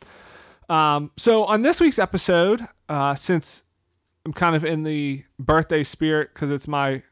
Um, 0.69 1.11
so 1.17 1.45
on 1.45 1.63
this 1.63 1.81
week's 1.81 1.99
episode, 1.99 2.67
uh, 2.89 3.15
since 3.15 3.65
I'm 4.25 4.33
kind 4.33 4.55
of 4.55 4.65
in 4.65 4.83
the 4.83 5.25
birthday 5.39 5.83
spirit 5.83 6.31
because 6.35 6.51
it's 6.51 6.69
my 6.69 7.03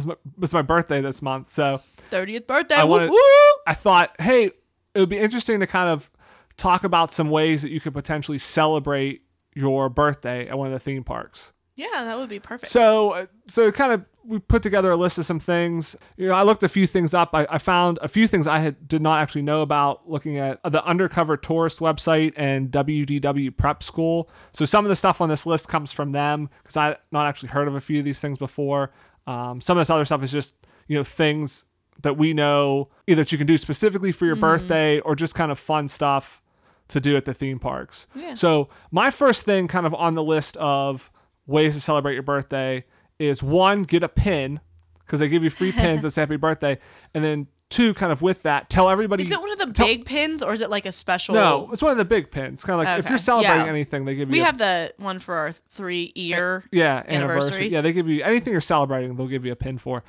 it's 0.00 0.06
my 0.06 0.14
it's 0.42 0.52
my 0.52 0.62
birthday 0.62 1.00
this 1.00 1.22
month, 1.22 1.50
so. 1.50 1.80
30th 2.10 2.46
birthday. 2.46 2.74
I 2.76 2.84
wanted- 2.84 3.10
whoop. 3.10 3.56
I 3.66 3.74
thought, 3.74 4.20
hey, 4.20 4.46
it 4.94 4.98
would 4.98 5.08
be 5.08 5.18
interesting 5.18 5.60
to 5.60 5.66
kind 5.66 5.88
of 5.88 6.10
talk 6.56 6.84
about 6.84 7.12
some 7.12 7.30
ways 7.30 7.62
that 7.62 7.70
you 7.70 7.80
could 7.80 7.94
potentially 7.94 8.38
celebrate 8.38 9.22
your 9.54 9.88
birthday 9.88 10.48
at 10.48 10.58
one 10.58 10.66
of 10.66 10.72
the 10.72 10.80
theme 10.80 11.04
parks. 11.04 11.52
Yeah, 11.76 11.86
that 12.04 12.18
would 12.18 12.28
be 12.28 12.40
perfect. 12.40 12.70
So, 12.70 13.12
uh, 13.12 13.26
so 13.46 13.72
kind 13.72 13.92
of 13.92 14.04
we 14.22 14.38
put 14.38 14.62
together 14.62 14.90
a 14.90 14.96
list 14.96 15.16
of 15.18 15.24
some 15.24 15.40
things. 15.40 15.96
You 16.18 16.28
know, 16.28 16.34
I 16.34 16.42
looked 16.42 16.62
a 16.62 16.68
few 16.68 16.86
things 16.86 17.14
up. 17.14 17.30
I, 17.32 17.46
I 17.48 17.56
found 17.56 17.98
a 18.02 18.08
few 18.08 18.28
things 18.28 18.46
I 18.46 18.58
had 18.58 18.86
did 18.86 19.00
not 19.00 19.20
actually 19.22 19.42
know 19.42 19.62
about 19.62 20.08
looking 20.10 20.36
at 20.36 20.60
the 20.62 20.84
Undercover 20.84 21.38
Tourist 21.38 21.78
website 21.78 22.34
and 22.36 22.70
WDW 22.70 23.56
Prep 23.56 23.82
School. 23.82 24.28
So 24.52 24.66
some 24.66 24.84
of 24.84 24.90
the 24.90 24.96
stuff 24.96 25.22
on 25.22 25.30
this 25.30 25.46
list 25.46 25.68
comes 25.68 25.90
from 25.90 26.12
them 26.12 26.50
because 26.62 26.76
I 26.76 26.84
had 26.84 26.98
not 27.12 27.26
actually 27.26 27.48
heard 27.48 27.66
of 27.66 27.74
a 27.74 27.80
few 27.80 27.98
of 27.98 28.04
these 28.04 28.20
things 28.20 28.36
before. 28.36 28.92
Um, 29.26 29.60
some 29.60 29.76
of 29.76 29.80
this 29.80 29.90
other 29.90 30.04
stuff 30.04 30.22
is 30.22 30.32
just 30.32 30.54
you 30.88 30.96
know 30.96 31.04
things 31.04 31.66
that 32.02 32.16
we 32.16 32.32
know 32.32 32.88
either 33.06 33.22
that 33.22 33.32
you 33.32 33.38
can 33.38 33.46
do 33.46 33.58
specifically 33.58 34.12
for 34.12 34.26
your 34.26 34.36
birthday 34.36 35.00
or 35.00 35.14
just 35.14 35.34
kind 35.34 35.52
of 35.52 35.58
fun 35.58 35.86
stuff 35.86 36.42
to 36.88 37.00
do 37.00 37.16
at 37.16 37.24
the 37.24 37.34
theme 37.34 37.58
parks. 37.58 38.06
Yeah. 38.14 38.34
So 38.34 38.68
my 38.90 39.10
first 39.10 39.44
thing 39.44 39.68
kind 39.68 39.86
of 39.86 39.94
on 39.94 40.14
the 40.14 40.22
list 40.22 40.56
of 40.56 41.10
ways 41.46 41.74
to 41.74 41.80
celebrate 41.80 42.14
your 42.14 42.22
birthday 42.22 42.84
is 43.18 43.42
one, 43.42 43.84
get 43.84 44.02
a 44.02 44.08
pin 44.08 44.60
because 45.00 45.20
they 45.20 45.28
give 45.28 45.44
you 45.44 45.50
free 45.50 45.72
pins 45.72 46.02
that 46.02 46.10
say 46.12 46.22
happy 46.22 46.36
birthday. 46.36 46.78
And 47.14 47.22
then 47.22 47.46
two, 47.70 47.94
kind 47.94 48.12
of 48.12 48.20
with 48.20 48.42
that, 48.42 48.68
tell 48.68 48.90
everybody. 48.90 49.22
is 49.22 49.30
it 49.30 49.40
one 49.40 49.50
of 49.52 49.58
the 49.58 49.72
tell- 49.72 49.86
big 49.86 50.04
pins 50.04 50.42
or 50.42 50.52
is 50.52 50.60
it 50.60 50.68
like 50.70 50.84
a 50.86 50.92
special? 50.92 51.34
No, 51.34 51.70
it's 51.72 51.80
one 51.82 51.92
of 51.92 51.98
the 51.98 52.04
big 52.04 52.30
pins. 52.30 52.62
Kind 52.64 52.80
of 52.80 52.86
like 52.86 52.98
if 52.98 53.08
you're 53.08 53.16
celebrating 53.18 53.64
Yeah. 53.66 53.70
anything, 53.70 54.04
they 54.04 54.14
give 54.14 54.28
you 54.28 54.32
We 54.32 54.40
a- 54.40 54.44
have 54.44 54.58
the 54.58 54.92
one 54.98 55.18
for 55.20 55.34
our 55.36 55.52
three 55.52 56.12
year. 56.14 56.64
yeah, 56.72 56.96
anniversary. 57.06 57.14
Anniversary. 57.14 57.68
Yeah, 57.68 57.80
they 57.80 57.92
give 57.92 58.08
you 58.08 58.22
anything 58.22 58.52
you're 58.52 58.60
celebrating, 58.60 59.14
they'll 59.16 59.26
give 59.28 59.44
you 59.46 59.52
a 59.52 59.56
pin 59.56 59.78
for. 59.78 60.02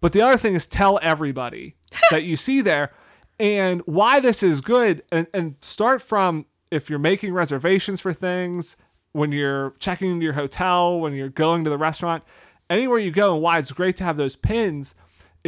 But 0.00 0.12
the 0.12 0.22
other 0.22 0.36
thing 0.36 0.54
is 0.54 0.66
tell 0.66 1.00
everybody 1.02 1.74
that 2.10 2.22
you 2.22 2.36
see 2.36 2.60
there 2.60 2.92
and 3.40 3.80
why 3.86 4.20
this 4.20 4.42
is 4.42 4.60
good 4.60 5.02
and, 5.10 5.26
and 5.34 5.56
start 5.60 6.02
from 6.02 6.46
if 6.70 6.90
you're 6.90 6.98
making 6.98 7.32
reservations 7.32 8.00
for 8.00 8.12
things, 8.12 8.76
when 9.12 9.32
you're 9.32 9.74
checking 9.78 10.10
into 10.10 10.24
your 10.24 10.34
hotel, 10.34 11.00
when 11.00 11.14
you're 11.14 11.30
going 11.30 11.64
to 11.64 11.70
the 11.70 11.78
restaurant, 11.78 12.22
anywhere 12.68 12.98
you 12.98 13.10
go 13.10 13.32
and 13.32 13.42
why 13.42 13.58
it's 13.58 13.72
great 13.72 13.96
to 13.96 14.04
have 14.04 14.18
those 14.18 14.36
pins 14.36 14.94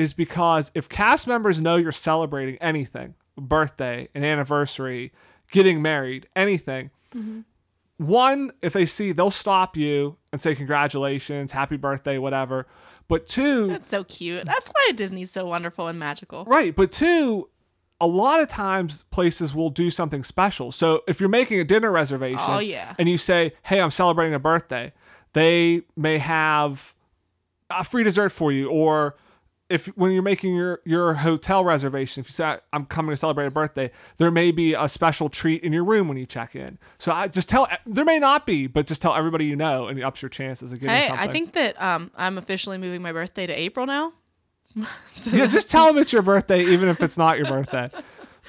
is 0.00 0.12
because 0.14 0.70
if 0.74 0.88
cast 0.88 1.26
members 1.26 1.60
know 1.60 1.76
you're 1.76 1.92
celebrating 1.92 2.56
anything, 2.56 3.14
a 3.36 3.40
birthday, 3.40 4.08
an 4.14 4.24
anniversary, 4.24 5.12
getting 5.52 5.82
married, 5.82 6.28
anything, 6.34 6.90
one, 7.98 8.50
if 8.62 8.72
they 8.72 8.86
see, 8.86 9.12
they'll 9.12 9.30
stop 9.30 9.76
you 9.76 10.16
and 10.32 10.40
say 10.40 10.54
congratulations, 10.54 11.52
happy 11.52 11.76
birthday, 11.76 12.18
whatever. 12.18 12.66
But 13.08 13.26
two, 13.26 13.66
That's 13.66 13.88
so 13.88 14.04
cute. 14.04 14.46
That's 14.46 14.70
why 14.70 14.92
Disney's 14.94 15.30
so 15.30 15.46
wonderful 15.46 15.88
and 15.88 15.98
magical. 15.98 16.44
right, 16.46 16.74
but 16.74 16.92
two, 16.92 17.48
a 18.00 18.06
lot 18.06 18.40
of 18.40 18.48
times 18.48 19.04
places 19.10 19.54
will 19.54 19.68
do 19.68 19.90
something 19.90 20.22
special. 20.22 20.72
So 20.72 21.02
if 21.06 21.20
you're 21.20 21.28
making 21.28 21.60
a 21.60 21.64
dinner 21.64 21.90
reservation 21.90 22.38
Oh, 22.40 22.60
yeah. 22.60 22.94
and 22.98 23.08
you 23.08 23.18
say, 23.18 23.52
"Hey, 23.64 23.80
I'm 23.80 23.90
celebrating 23.90 24.32
a 24.32 24.38
birthday," 24.38 24.92
they 25.34 25.82
may 25.96 26.16
have 26.18 26.94
a 27.68 27.84
free 27.84 28.02
dessert 28.04 28.30
for 28.30 28.50
you, 28.52 28.70
or 28.70 29.16
if 29.70 29.86
when 29.96 30.10
you're 30.10 30.22
making 30.22 30.54
your 30.54 30.80
your 30.84 31.14
hotel 31.14 31.64
reservation, 31.64 32.20
if 32.20 32.26
you 32.28 32.32
say 32.32 32.58
I'm 32.72 32.84
coming 32.86 33.12
to 33.12 33.16
celebrate 33.16 33.46
a 33.46 33.50
birthday, 33.50 33.90
there 34.18 34.30
may 34.30 34.50
be 34.50 34.74
a 34.74 34.88
special 34.88 35.30
treat 35.30 35.62
in 35.62 35.72
your 35.72 35.84
room 35.84 36.08
when 36.08 36.18
you 36.18 36.26
check 36.26 36.56
in. 36.56 36.78
So 36.98 37.12
I 37.12 37.28
just 37.28 37.48
tell 37.48 37.68
there 37.86 38.04
may 38.04 38.18
not 38.18 38.44
be, 38.44 38.66
but 38.66 38.86
just 38.86 39.00
tell 39.00 39.14
everybody 39.14 39.46
you 39.46 39.56
know, 39.56 39.86
and 39.86 39.98
it 39.98 40.02
ups 40.02 40.20
your 40.20 40.28
chances 40.28 40.72
of 40.72 40.80
getting 40.80 40.94
Hey, 40.94 41.06
something. 41.06 41.28
I 41.28 41.32
think 41.32 41.52
that 41.52 41.80
um, 41.80 42.10
I'm 42.16 42.36
officially 42.36 42.78
moving 42.78 43.00
my 43.00 43.12
birthday 43.12 43.46
to 43.46 43.52
April 43.52 43.86
now. 43.86 44.12
so 45.04 45.36
yeah, 45.36 45.46
just 45.46 45.70
tell 45.70 45.86
them 45.92 45.98
it's 45.98 46.12
your 46.12 46.22
birthday, 46.22 46.62
even 46.62 46.88
if 46.88 47.00
it's 47.00 47.16
not 47.16 47.38
your 47.38 47.46
birthday. 47.46 47.88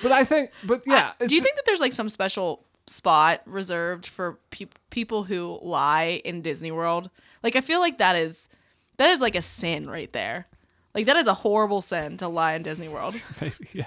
But 0.02 0.12
I 0.12 0.24
think, 0.24 0.52
but 0.66 0.82
yeah, 0.88 1.12
Do 1.20 1.36
you 1.36 1.42
think 1.42 1.56
that 1.56 1.66
there's 1.66 1.82
like 1.82 1.94
some 1.94 2.10
special 2.10 2.66
spot 2.88 3.42
reserved 3.46 4.08
for 4.08 4.40
peop 4.50 4.74
people 4.90 5.24
who 5.24 5.60
lie 5.62 6.22
in 6.26 6.42
Disney 6.42 6.72
World? 6.72 7.10
Like 7.44 7.56
I 7.56 7.62
feel 7.62 7.80
like 7.80 8.00
that 8.00 8.16
is 8.16 8.50
that 8.98 9.10
is 9.10 9.22
like 9.22 9.36
a 9.36 9.42
sin 9.42 9.90
right 9.90 10.12
there. 10.14 10.48
Like 10.94 11.06
that 11.06 11.16
is 11.16 11.28
a 11.28 11.34
horrible 11.34 11.82
sin 11.82 12.18
to 12.18 12.28
lie 12.28 12.54
in 12.54 12.64
Disney 12.64 12.90
World. 12.90 13.16
yeah 13.74 13.86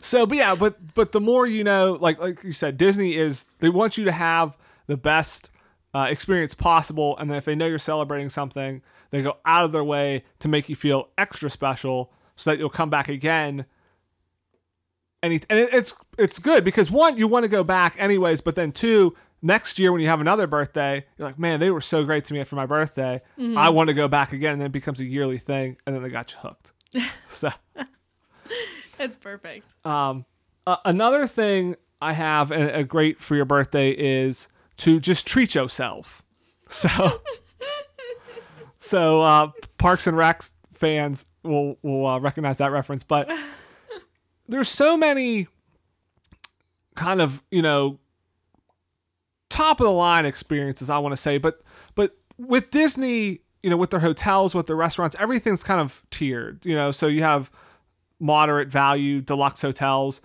so 0.00 0.26
but 0.26 0.36
yeah 0.36 0.54
but 0.54 0.76
but 0.94 1.12
the 1.12 1.20
more 1.20 1.46
you 1.46 1.64
know 1.64 1.98
like 2.00 2.18
like 2.18 2.42
you 2.44 2.52
said 2.52 2.76
disney 2.76 3.14
is 3.14 3.52
they 3.60 3.68
want 3.68 3.96
you 3.96 4.04
to 4.04 4.12
have 4.12 4.56
the 4.86 4.96
best 4.96 5.50
uh, 5.94 6.06
experience 6.08 6.54
possible 6.54 7.16
and 7.18 7.30
then 7.30 7.38
if 7.38 7.44
they 7.44 7.54
know 7.54 7.66
you're 7.66 7.78
celebrating 7.78 8.28
something 8.28 8.82
they 9.10 9.22
go 9.22 9.36
out 9.46 9.64
of 9.64 9.72
their 9.72 9.84
way 9.84 10.22
to 10.38 10.48
make 10.48 10.68
you 10.68 10.76
feel 10.76 11.08
extra 11.16 11.48
special 11.48 12.12
so 12.36 12.50
that 12.50 12.58
you'll 12.58 12.68
come 12.68 12.90
back 12.90 13.08
again 13.08 13.64
and, 15.22 15.32
it, 15.32 15.46
and 15.48 15.58
it, 15.58 15.70
it's 15.72 15.94
it's 16.18 16.38
good 16.38 16.62
because 16.62 16.90
one 16.90 17.16
you 17.16 17.26
want 17.26 17.42
to 17.44 17.48
go 17.48 17.64
back 17.64 17.96
anyways 17.98 18.40
but 18.40 18.54
then 18.54 18.70
two 18.70 19.16
next 19.42 19.78
year 19.78 19.92
when 19.92 20.00
you 20.00 20.08
have 20.08 20.20
another 20.20 20.46
birthday 20.46 21.04
you're 21.16 21.28
like 21.28 21.38
man 21.38 21.60
they 21.60 21.70
were 21.70 21.80
so 21.80 22.04
great 22.04 22.24
to 22.24 22.34
me 22.34 22.42
for 22.44 22.56
my 22.56 22.66
birthday 22.66 23.20
i 23.56 23.68
want 23.68 23.88
to 23.88 23.94
go 23.94 24.08
back 24.08 24.32
again 24.32 24.52
and 24.54 24.60
then 24.60 24.66
it 24.66 24.72
becomes 24.72 25.00
a 25.00 25.04
yearly 25.04 25.38
thing 25.38 25.76
and 25.86 25.94
then 25.94 26.02
they 26.02 26.08
got 26.08 26.32
you 26.32 26.38
hooked 26.40 26.72
so 27.30 27.50
that's 28.98 29.16
perfect. 29.16 29.74
um, 29.86 30.24
uh, 30.66 30.76
another 30.84 31.26
thing 31.26 31.76
I 32.00 32.12
have 32.12 32.50
a, 32.50 32.80
a 32.80 32.84
great 32.84 33.20
for 33.20 33.34
your 33.36 33.44
birthday 33.44 33.90
is 33.90 34.48
to 34.78 35.00
just 35.00 35.26
treat 35.26 35.54
yourself. 35.54 36.22
So, 36.68 36.88
so 38.78 39.20
uh, 39.22 39.50
Parks 39.78 40.06
and 40.06 40.16
Rec 40.16 40.42
fans 40.74 41.24
will 41.42 41.78
will 41.82 42.06
uh, 42.06 42.20
recognize 42.20 42.58
that 42.58 42.70
reference, 42.70 43.02
but 43.02 43.32
there's 44.48 44.68
so 44.68 44.96
many 44.96 45.48
kind 46.94 47.20
of 47.22 47.42
you 47.50 47.62
know 47.62 47.98
top 49.48 49.80
of 49.80 49.84
the 49.84 49.92
line 49.92 50.26
experiences 50.26 50.90
I 50.90 50.98
want 50.98 51.12
to 51.12 51.16
say, 51.16 51.38
but 51.38 51.62
but 51.94 52.16
with 52.38 52.70
Disney, 52.70 53.40
you 53.62 53.70
know, 53.70 53.76
with 53.76 53.90
their 53.90 54.00
hotels, 54.00 54.54
with 54.54 54.66
their 54.66 54.76
restaurants, 54.76 55.16
everything's 55.18 55.62
kind 55.62 55.80
of 55.80 56.02
tiered. 56.10 56.64
You 56.64 56.76
know, 56.76 56.90
so 56.90 57.06
you 57.06 57.22
have 57.22 57.50
moderate 58.20 58.68
value 58.68 59.20
deluxe 59.20 59.62
hotels 59.62 60.20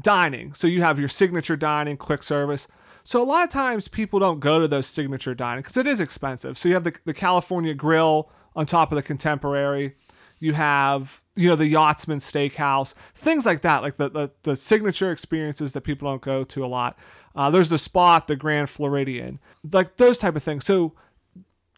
dining. 0.00 0.54
So 0.54 0.66
you 0.66 0.82
have 0.82 0.98
your 0.98 1.08
signature 1.08 1.56
dining 1.56 1.96
quick 1.96 2.22
service. 2.22 2.68
So 3.04 3.22
a 3.22 3.24
lot 3.24 3.44
of 3.44 3.50
times 3.50 3.88
people 3.88 4.20
don't 4.20 4.40
go 4.40 4.60
to 4.60 4.68
those 4.68 4.86
signature 4.86 5.34
dining 5.34 5.62
because 5.62 5.76
it 5.76 5.86
is 5.86 6.00
expensive. 6.00 6.56
So 6.56 6.68
you 6.68 6.74
have 6.74 6.84
the, 6.84 6.94
the 7.04 7.14
california 7.14 7.74
grill 7.74 8.30
on 8.54 8.66
top 8.66 8.92
of 8.92 8.96
the 8.96 9.02
contemporary. 9.02 9.94
You 10.38 10.54
have 10.54 11.20
you 11.34 11.48
know 11.48 11.56
the 11.56 11.66
yachtsman 11.66 12.18
steakhouse 12.18 12.94
things 13.14 13.46
like 13.46 13.62
that 13.62 13.82
like 13.82 13.96
the, 13.96 14.10
the, 14.10 14.30
the 14.42 14.56
signature 14.56 15.10
experiences 15.10 15.72
that 15.72 15.80
people 15.80 16.10
don't 16.10 16.20
go 16.20 16.44
to 16.44 16.64
a 16.64 16.66
lot 16.66 16.98
uh, 17.36 17.50
there's 17.50 17.68
the 17.68 17.78
spot 17.78 18.26
the 18.26 18.36
grand 18.36 18.68
floridian 18.70 19.38
like 19.72 19.96
those 19.96 20.18
type 20.18 20.36
of 20.36 20.42
things 20.42 20.64
so 20.64 20.92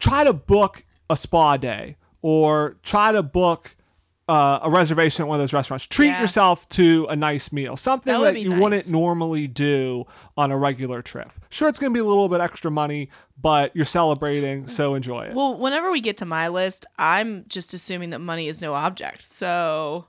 try 0.00 0.24
to 0.24 0.32
book 0.32 0.84
a 1.10 1.16
spa 1.16 1.56
day 1.56 1.96
or 2.22 2.76
try 2.82 3.12
to 3.12 3.22
book 3.22 3.76
uh, 4.26 4.58
a 4.62 4.70
reservation 4.70 5.22
at 5.22 5.28
one 5.28 5.36
of 5.38 5.42
those 5.42 5.52
restaurants. 5.52 5.84
Treat 5.86 6.06
Yeah. 6.06 6.22
yourself 6.22 6.66
to 6.70 7.06
a 7.10 7.14
nice 7.16 7.52
meal, 7.52 7.76
something 7.76 8.10
That 8.10 8.32
that, 8.32 8.40
you 8.40 8.48
nice. 8.48 8.60
wouldn't 8.62 8.90
normally 8.90 9.46
do 9.46 10.06
on 10.34 10.50
a 10.50 10.56
regular 10.56 11.02
trip. 11.02 11.30
Sure, 11.50 11.68
it's 11.68 11.78
going 11.78 11.92
to 11.92 11.94
be 11.94 12.00
a 12.00 12.04
little 12.06 12.30
bit 12.30 12.40
extra 12.40 12.70
money, 12.70 13.10
but 13.38 13.76
you're 13.76 13.84
celebrating, 13.84 14.66
so 14.66 14.94
enjoy 14.94 15.24
it. 15.26 15.34
Well, 15.34 15.58
whenever 15.58 15.90
we 15.92 16.00
get 16.00 16.16
to 16.18 16.24
my 16.24 16.48
list, 16.48 16.86
I'm 16.98 17.44
just 17.48 17.74
assuming 17.74 18.08
that 18.10 18.20
money 18.20 18.48
is 18.48 18.62
no 18.62 18.72
object. 18.72 19.22
So 19.22 20.06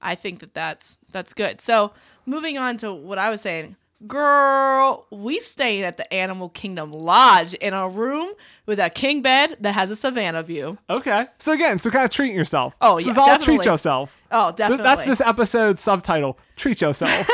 I 0.00 0.16
think 0.16 0.40
that 0.40 0.54
that's 0.54 0.98
that's 1.12 1.32
good. 1.32 1.60
So 1.60 1.92
moving 2.26 2.58
on 2.58 2.78
to 2.78 2.92
what 2.92 3.18
I 3.18 3.30
was 3.30 3.40
saying, 3.42 3.76
girl, 4.06 5.06
we 5.10 5.38
staying 5.40 5.84
at 5.84 5.96
the 5.96 6.12
Animal 6.12 6.48
Kingdom 6.48 6.92
Lodge 6.92 7.54
in 7.54 7.74
a 7.74 7.88
room 7.88 8.32
with 8.66 8.78
a 8.78 8.90
king 8.90 9.22
bed 9.22 9.56
that 9.60 9.72
has 9.72 9.90
a 9.90 9.96
savannah 9.96 10.42
view. 10.42 10.78
Okay, 10.90 11.26
so 11.38 11.52
again, 11.52 11.78
so 11.78 11.90
kind 11.90 12.04
of 12.04 12.10
treating 12.10 12.36
yourself. 12.36 12.74
Oh, 12.80 12.96
this 12.96 13.06
yeah, 13.06 13.12
is 13.12 13.18
all 13.18 13.38
treat 13.38 13.64
yourself. 13.64 14.22
Oh, 14.30 14.52
definitely. 14.52 14.84
That's 14.84 15.04
this 15.04 15.20
episode's 15.20 15.80
subtitle: 15.80 16.38
treat 16.56 16.80
yourself. 16.80 17.28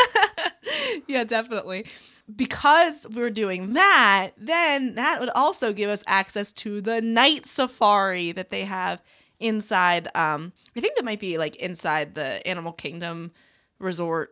yeah, 1.07 1.25
definitely. 1.25 1.87
Because 2.35 3.07
we're 3.15 3.31
doing 3.31 3.73
that, 3.73 4.31
then 4.37 4.95
that 4.97 5.21
would 5.21 5.31
also 5.31 5.73
give 5.73 5.89
us 5.89 6.05
access 6.07 6.53
to 6.55 6.81
the 6.81 7.01
night 7.01 7.47
safari 7.47 8.33
that 8.33 8.51
they 8.51 8.65
have 8.65 9.03
inside. 9.41 10.09
Um, 10.15 10.53
I 10.77 10.81
think 10.81 10.97
that 10.97 11.05
might 11.05 11.21
be 11.21 11.39
like 11.39 11.57
inside 11.57 12.15
the 12.15 12.47
Animal 12.47 12.73
Kingdom 12.73 13.33
resort. 13.79 14.31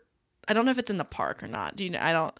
I 0.49 0.53
don't 0.53 0.65
know 0.65 0.71
if 0.71 0.79
it's 0.79 0.91
in 0.91 0.97
the 0.99 1.05
park 1.05 1.43
or 1.43 1.49
not. 1.49 1.77
Do 1.77 1.85
you 1.85 1.91
know? 1.91 1.99
I 2.01 2.13
don't. 2.13 2.35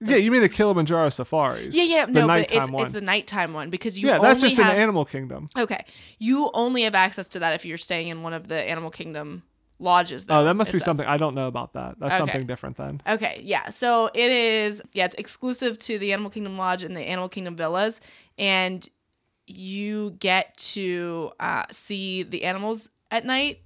yeah, 0.00 0.16
you 0.16 0.30
mean 0.30 0.42
the 0.42 0.48
Kilimanjaro 0.48 1.08
safaris? 1.10 1.74
Yeah, 1.74 1.84
yeah, 1.84 2.06
the 2.06 2.12
no, 2.12 2.26
but 2.26 2.52
it's 2.52 2.70
one. 2.70 2.84
it's 2.84 2.92
the 2.92 3.00
nighttime 3.00 3.52
one 3.52 3.70
because 3.70 3.98
you 3.98 4.08
yeah, 4.08 4.18
that's 4.18 4.40
just 4.40 4.56
have 4.56 4.74
in 4.74 4.80
Animal 4.80 5.04
Kingdom. 5.04 5.46
okay. 5.58 5.84
You 6.18 6.50
only 6.54 6.82
have 6.82 6.94
access 6.94 7.28
to 7.28 7.38
that 7.40 7.54
if 7.54 7.64
you're 7.64 7.78
staying 7.78 8.08
in 8.08 8.22
one 8.22 8.32
of 8.34 8.48
the 8.48 8.56
Animal 8.56 8.90
Kingdom 8.90 9.44
lodges. 9.78 10.26
Though, 10.26 10.40
Oh, 10.40 10.44
that 10.44 10.54
must 10.54 10.72
be 10.72 10.78
says. 10.78 10.84
something 10.84 11.06
I 11.06 11.16
don't 11.16 11.34
know 11.34 11.46
about 11.48 11.72
that. 11.72 11.96
That's 11.98 12.12
Okay. 12.14 12.18
something 12.18 12.46
different 12.46 12.76
then. 12.76 13.00
Okay, 13.08 13.40
yeah. 13.42 13.64
So 13.70 14.10
it 14.14 14.30
is, 14.30 14.82
yeah, 14.92 15.04
it's 15.06 15.14
exclusive 15.16 15.78
to 15.80 15.98
the 15.98 16.12
Animal 16.12 16.30
Kingdom 16.30 16.56
Lodge 16.58 16.82
and 16.84 16.94
the 16.96 17.00
Animal 17.02 17.28
Kingdom 17.28 17.56
Villas. 17.56 18.00
And 18.38 18.86
you 19.46 20.12
get 20.20 20.56
to 20.56 21.32
uh, 21.40 21.64
see 21.70 22.22
the 22.22 22.44
animals 22.44 22.90
at 23.10 23.24
night, 23.24 23.58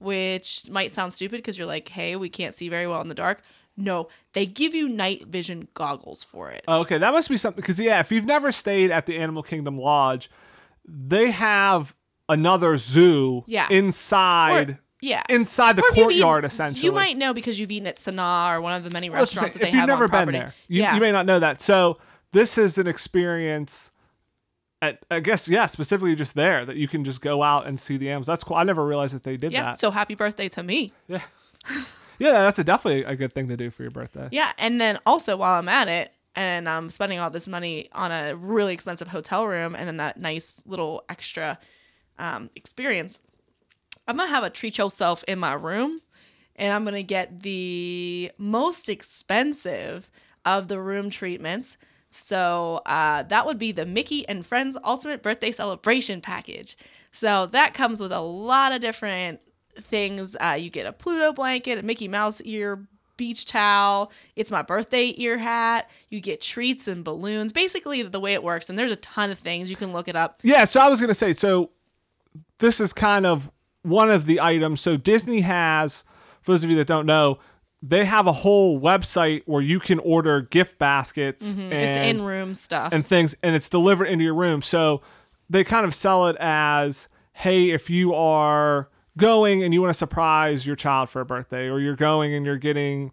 which 0.00 0.68
might 0.70 0.90
sound 0.90 1.12
stupid 1.12 1.36
because 1.38 1.56
you're 1.56 1.66
like, 1.66 1.88
hey, 1.88 2.16
we 2.16 2.28
can't 2.28 2.54
see 2.54 2.68
very 2.68 2.86
well 2.88 3.00
in 3.00 3.08
the 3.08 3.14
dark. 3.14 3.40
No, 3.76 4.08
they 4.32 4.44
give 4.46 4.74
you 4.74 4.88
night 4.88 5.26
vision 5.26 5.68
goggles 5.74 6.24
for 6.24 6.50
it. 6.50 6.64
Oh, 6.66 6.80
okay, 6.80 6.98
that 6.98 7.12
must 7.12 7.28
be 7.30 7.36
something 7.36 7.60
because 7.60 7.78
yeah, 7.78 8.00
if 8.00 8.10
you've 8.10 8.26
never 8.26 8.50
stayed 8.52 8.90
at 8.90 9.06
the 9.06 9.16
Animal 9.18 9.42
Kingdom 9.42 9.78
Lodge, 9.78 10.28
they 10.86 11.30
have 11.30 11.94
another 12.28 12.76
zoo 12.76 13.44
Yeah. 13.46 13.68
inside 13.70 14.70
Or- 14.70 14.78
yeah. 15.00 15.22
inside 15.30 15.76
the 15.76 15.82
if 15.90 15.96
you've 15.96 16.04
courtyard 16.08 16.40
eaten- 16.40 16.46
essentially. 16.46 16.84
You 16.84 16.92
might 16.92 17.16
know 17.16 17.32
because 17.32 17.58
you've 17.58 17.70
eaten 17.70 17.86
at 17.86 17.94
Sanaa 17.96 18.54
or 18.56 18.60
one 18.60 18.74
of 18.74 18.84
the 18.84 18.90
many 18.90 19.08
Well, 19.08 19.20
that's 19.20 19.32
the 19.34 19.40
restaurants 19.40 19.54
that 19.56 19.62
they 19.62 19.68
if 19.68 19.74
you've 19.74 19.80
have 19.80 19.88
never 19.88 20.04
on 20.04 20.10
been 20.10 20.18
property. 20.18 20.38
there, 20.38 20.54
you, 20.68 20.82
yeah. 20.82 20.94
you 20.94 21.00
may 21.00 21.12
not 21.12 21.24
know 21.26 21.38
that. 21.38 21.60
So 21.62 21.98
this 22.32 22.58
is 22.58 22.76
an 22.76 22.86
experience. 22.86 23.92
At, 24.82 25.02
I 25.10 25.20
guess 25.20 25.46
yeah, 25.46 25.66
specifically 25.66 26.14
just 26.14 26.34
there 26.34 26.64
that 26.64 26.76
you 26.76 26.88
can 26.88 27.04
just 27.04 27.20
go 27.20 27.42
out 27.42 27.66
and 27.66 27.78
see 27.78 27.98
the 27.98 28.08
animals. 28.08 28.26
That's 28.26 28.44
cool. 28.44 28.56
I 28.56 28.62
never 28.62 28.84
realized 28.84 29.14
that 29.14 29.22
they 29.22 29.36
did 29.36 29.52
yeah. 29.52 29.64
that. 29.64 29.78
So 29.78 29.90
happy 29.90 30.14
birthday 30.14 30.48
to 30.50 30.62
me. 30.62 30.92
yeah, 31.06 31.20
yeah, 32.18 32.32
that's 32.42 32.58
a, 32.58 32.64
definitely 32.64 33.04
a 33.04 33.14
good 33.14 33.34
thing 33.34 33.48
to 33.48 33.56
do 33.56 33.70
for 33.70 33.82
your 33.82 33.90
birthday. 33.90 34.28
Yeah, 34.32 34.52
and 34.58 34.80
then 34.80 34.98
also 35.04 35.36
while 35.36 35.58
I'm 35.58 35.68
at 35.68 35.88
it 35.88 36.12
and 36.34 36.68
I'm 36.68 36.88
spending 36.88 37.18
all 37.18 37.28
this 37.28 37.48
money 37.48 37.88
on 37.92 38.10
a 38.10 38.34
really 38.36 38.72
expensive 38.72 39.08
hotel 39.08 39.46
room 39.46 39.74
and 39.74 39.86
then 39.86 39.98
that 39.98 40.16
nice 40.18 40.62
little 40.66 41.04
extra 41.10 41.58
um, 42.18 42.50
experience, 42.54 43.20
I'm 44.06 44.16
gonna 44.16 44.28
have 44.28 44.44
a 44.44 44.50
treat 44.50 44.78
yourself 44.78 45.24
in 45.26 45.38
my 45.38 45.54
room, 45.54 45.98
and 46.56 46.74
I'm 46.74 46.84
gonna 46.84 47.02
get 47.02 47.40
the 47.40 48.30
most 48.38 48.88
expensive 48.88 50.10
of 50.44 50.68
the 50.68 50.80
room 50.80 51.10
treatments. 51.10 51.78
So 52.10 52.80
uh, 52.86 53.22
that 53.24 53.46
would 53.46 53.58
be 53.58 53.72
the 53.72 53.86
Mickey 53.86 54.28
and 54.28 54.44
Friends 54.44 54.76
Ultimate 54.84 55.22
Birthday 55.22 55.52
Celebration 55.52 56.20
Package. 56.20 56.76
So 57.12 57.46
that 57.46 57.74
comes 57.74 58.00
with 58.00 58.12
a 58.12 58.20
lot 58.20 58.72
of 58.72 58.80
different 58.80 59.40
things. 59.74 60.36
Uh, 60.40 60.56
you 60.58 60.70
get 60.70 60.86
a 60.86 60.92
Pluto 60.92 61.32
blanket, 61.32 61.78
a 61.78 61.82
Mickey 61.84 62.08
Mouse 62.08 62.40
ear 62.42 62.86
beach 63.16 63.46
towel. 63.46 64.10
It's 64.34 64.50
my 64.50 64.62
birthday 64.62 65.12
ear 65.16 65.38
hat. 65.38 65.90
You 66.08 66.20
get 66.20 66.40
treats 66.40 66.88
and 66.88 67.04
balloons. 67.04 67.52
Basically, 67.52 68.02
the 68.02 68.20
way 68.20 68.32
it 68.32 68.42
works. 68.42 68.70
And 68.70 68.78
there's 68.78 68.92
a 68.92 68.96
ton 68.96 69.30
of 69.30 69.38
things. 69.38 69.70
You 69.70 69.76
can 69.76 69.92
look 69.92 70.08
it 70.08 70.16
up. 70.16 70.36
Yeah, 70.42 70.64
so 70.64 70.80
I 70.80 70.88
was 70.88 71.00
gonna 71.00 71.14
say, 71.14 71.32
so 71.32 71.70
this 72.58 72.80
is 72.80 72.92
kind 72.92 73.26
of 73.26 73.50
one 73.82 74.10
of 74.10 74.26
the 74.26 74.40
items. 74.40 74.80
So 74.80 74.96
Disney 74.96 75.42
has, 75.42 76.04
for 76.40 76.52
those 76.52 76.64
of 76.64 76.70
you 76.70 76.76
that 76.76 76.86
don't 76.86 77.06
know, 77.06 77.38
they 77.82 78.04
have 78.04 78.26
a 78.26 78.32
whole 78.32 78.78
website 78.80 79.42
where 79.46 79.62
you 79.62 79.80
can 79.80 79.98
order 80.00 80.40
gift 80.42 80.78
baskets 80.78 81.54
and, 81.54 81.60
Mm-hmm. 81.62 81.72
it's 81.72 81.96
in 81.96 82.22
room 82.22 82.54
stuff. 82.54 82.92
and 82.92 83.06
things, 83.06 83.34
and 83.42 83.56
it's 83.56 83.68
delivered 83.68 84.06
into 84.06 84.24
your 84.24 84.34
room. 84.34 84.60
So 84.62 85.00
they 85.48 85.64
kind 85.64 85.84
of 85.86 85.94
sell 85.94 86.26
it 86.28 86.36
as, 86.38 87.08
hey, 87.32 87.70
if 87.70 87.88
you 87.88 88.12
are 88.14 88.88
going 89.16 89.62
and 89.62 89.72
you 89.74 89.80
want 89.80 89.90
to 89.90 89.98
surprise 89.98 90.66
your 90.66 90.76
child 90.76 91.08
for 91.10 91.20
a 91.20 91.24
birthday, 91.24 91.68
or 91.68 91.80
you're 91.80 91.96
going 91.96 92.34
and 92.34 92.44
you're 92.44 92.58
getting 92.58 93.12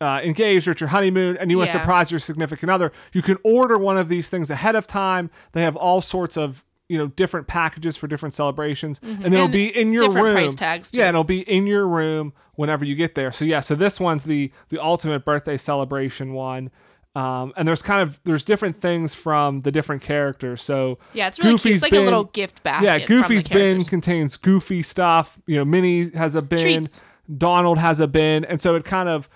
uh, 0.00 0.20
engaged 0.22 0.68
or 0.68 0.72
at 0.72 0.80
your 0.80 0.88
honeymoon 0.90 1.36
and 1.38 1.50
you 1.50 1.56
want 1.56 1.70
to 1.70 1.76
Yeah. 1.76 1.80
surprise 1.82 2.10
your 2.10 2.20
significant 2.20 2.70
other, 2.70 2.92
you 3.14 3.22
can 3.22 3.38
order 3.42 3.78
one 3.78 3.96
of 3.96 4.08
these 4.08 4.28
things 4.28 4.50
ahead 4.50 4.74
of 4.76 4.86
time. 4.86 5.30
They 5.52 5.62
have 5.62 5.74
all 5.76 6.00
sorts 6.02 6.36
of 6.36 6.62
you 6.88 6.98
know 6.98 7.06
different 7.06 7.46
packages 7.46 7.96
for 7.96 8.06
different 8.06 8.34
celebrations, 8.34 9.00
and 9.02 9.32
it'll 9.32 9.48
be 9.48 9.66
in 9.66 9.92
your 9.92 10.00
different 10.00 10.24
room. 10.24 10.34
price 10.36 10.54
tags, 10.54 10.90
too. 10.90 11.00
Yeah, 11.00 11.08
it'll 11.08 11.24
be 11.24 11.40
in 11.40 11.66
your 11.66 11.86
room 11.86 12.32
whenever 12.54 12.84
you 12.84 12.94
get 12.94 13.14
there. 13.14 13.32
So 13.32 13.44
yeah, 13.44 13.60
so 13.60 13.74
this 13.74 13.98
one's 14.00 14.24
the 14.24 14.52
the 14.68 14.82
ultimate 14.82 15.24
birthday 15.24 15.56
celebration 15.56 16.32
one. 16.32 16.70
Um, 17.14 17.54
and 17.56 17.66
there's 17.66 17.80
kind 17.80 18.02
of 18.02 18.20
there's 18.24 18.44
different 18.44 18.78
things 18.78 19.14
from 19.14 19.62
the 19.62 19.72
different 19.72 20.02
characters. 20.02 20.60
So 20.62 20.98
Yeah, 21.14 21.28
it's 21.28 21.38
really 21.38 21.56
cute. 21.56 21.74
It's 21.74 21.82
like 21.82 21.94
a 21.94 22.00
little 22.00 22.24
gift 22.24 22.62
basket. 22.62 23.00
yeah, 23.00 23.06
Goofy's 23.06 23.48
bin 23.48 23.80
contains 23.84 24.36
goofy 24.36 24.82
stuff. 24.82 25.38
You 25.46 25.56
know, 25.56 25.64
Minnie 25.64 26.10
has 26.10 26.34
a 26.34 26.42
bin. 26.42 26.58
Treats. 26.58 27.02
Donald 27.38 27.78
has 27.78 28.00
a 28.00 28.06
bin, 28.06 28.44
and 28.44 28.60
so 28.60 28.74
it 28.74 28.84
kind 28.84 29.08
of 29.08 29.28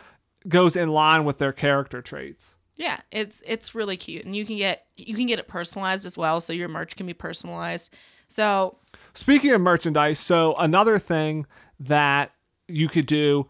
goes 0.47 0.77
in 0.77 0.91
line 0.91 1.25
with 1.25 1.39
their 1.39 1.53
character 1.53 2.01
traits. 2.03 2.59
Yeah, 2.81 2.99
it's 3.13 3.43
it's 3.47 3.75
really 3.75 3.99
cute, 3.99 4.25
and 4.25 4.35
you 4.35 4.47
can 4.47 4.57
get 4.57 4.87
you 4.97 5.15
can 5.15 5.27
get 5.27 5.39
it 5.39 5.47
personalized 5.47 6.07
as 6.07 6.17
well, 6.17 6.41
so 6.41 6.55
your 6.55 6.67
merch 6.67 6.97
can 6.97 7.07
be 7.07 7.13
personalized. 7.13 7.95
So 8.27 8.79
Speaking 9.13 9.51
of 9.51 9.61
merchandise, 9.61 10.19
so 10.19 10.55
another 10.55 10.99
thing 10.99 11.45
that 11.79 12.33
you 12.69 12.89
could 12.89 13.05
do, 13.05 13.49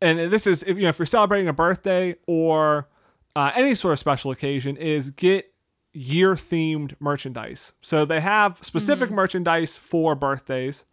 and 0.00 0.32
this 0.32 0.46
is 0.46 0.62
if 0.62 0.76
you 0.76 0.84
know 0.84 0.90
if 0.90 0.98
you're 1.00 1.06
celebrating 1.06 1.48
a 1.48 1.52
birthday 1.52 2.14
or 2.28 2.88
uh, 3.34 3.50
any 3.56 3.74
sort 3.74 3.94
of 3.94 3.98
special 3.98 4.30
occasion, 4.30 4.76
is 4.76 5.10
get 5.10 5.52
year 5.92 6.36
themed 6.36 6.94
merchandise. 7.00 7.72
So 7.80 8.04
they 8.04 8.20
have 8.20 8.58
specific 8.62 9.10
merchandise 9.10 9.76
for 9.76 10.14
birthdays 10.14 10.84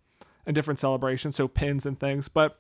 and 0.48 0.56
different 0.56 0.79
celebrations, 0.79 1.36
so 1.36 1.48
pins 1.48 1.86
and 1.86 2.00
things. 2.00 2.29
But 2.29 2.60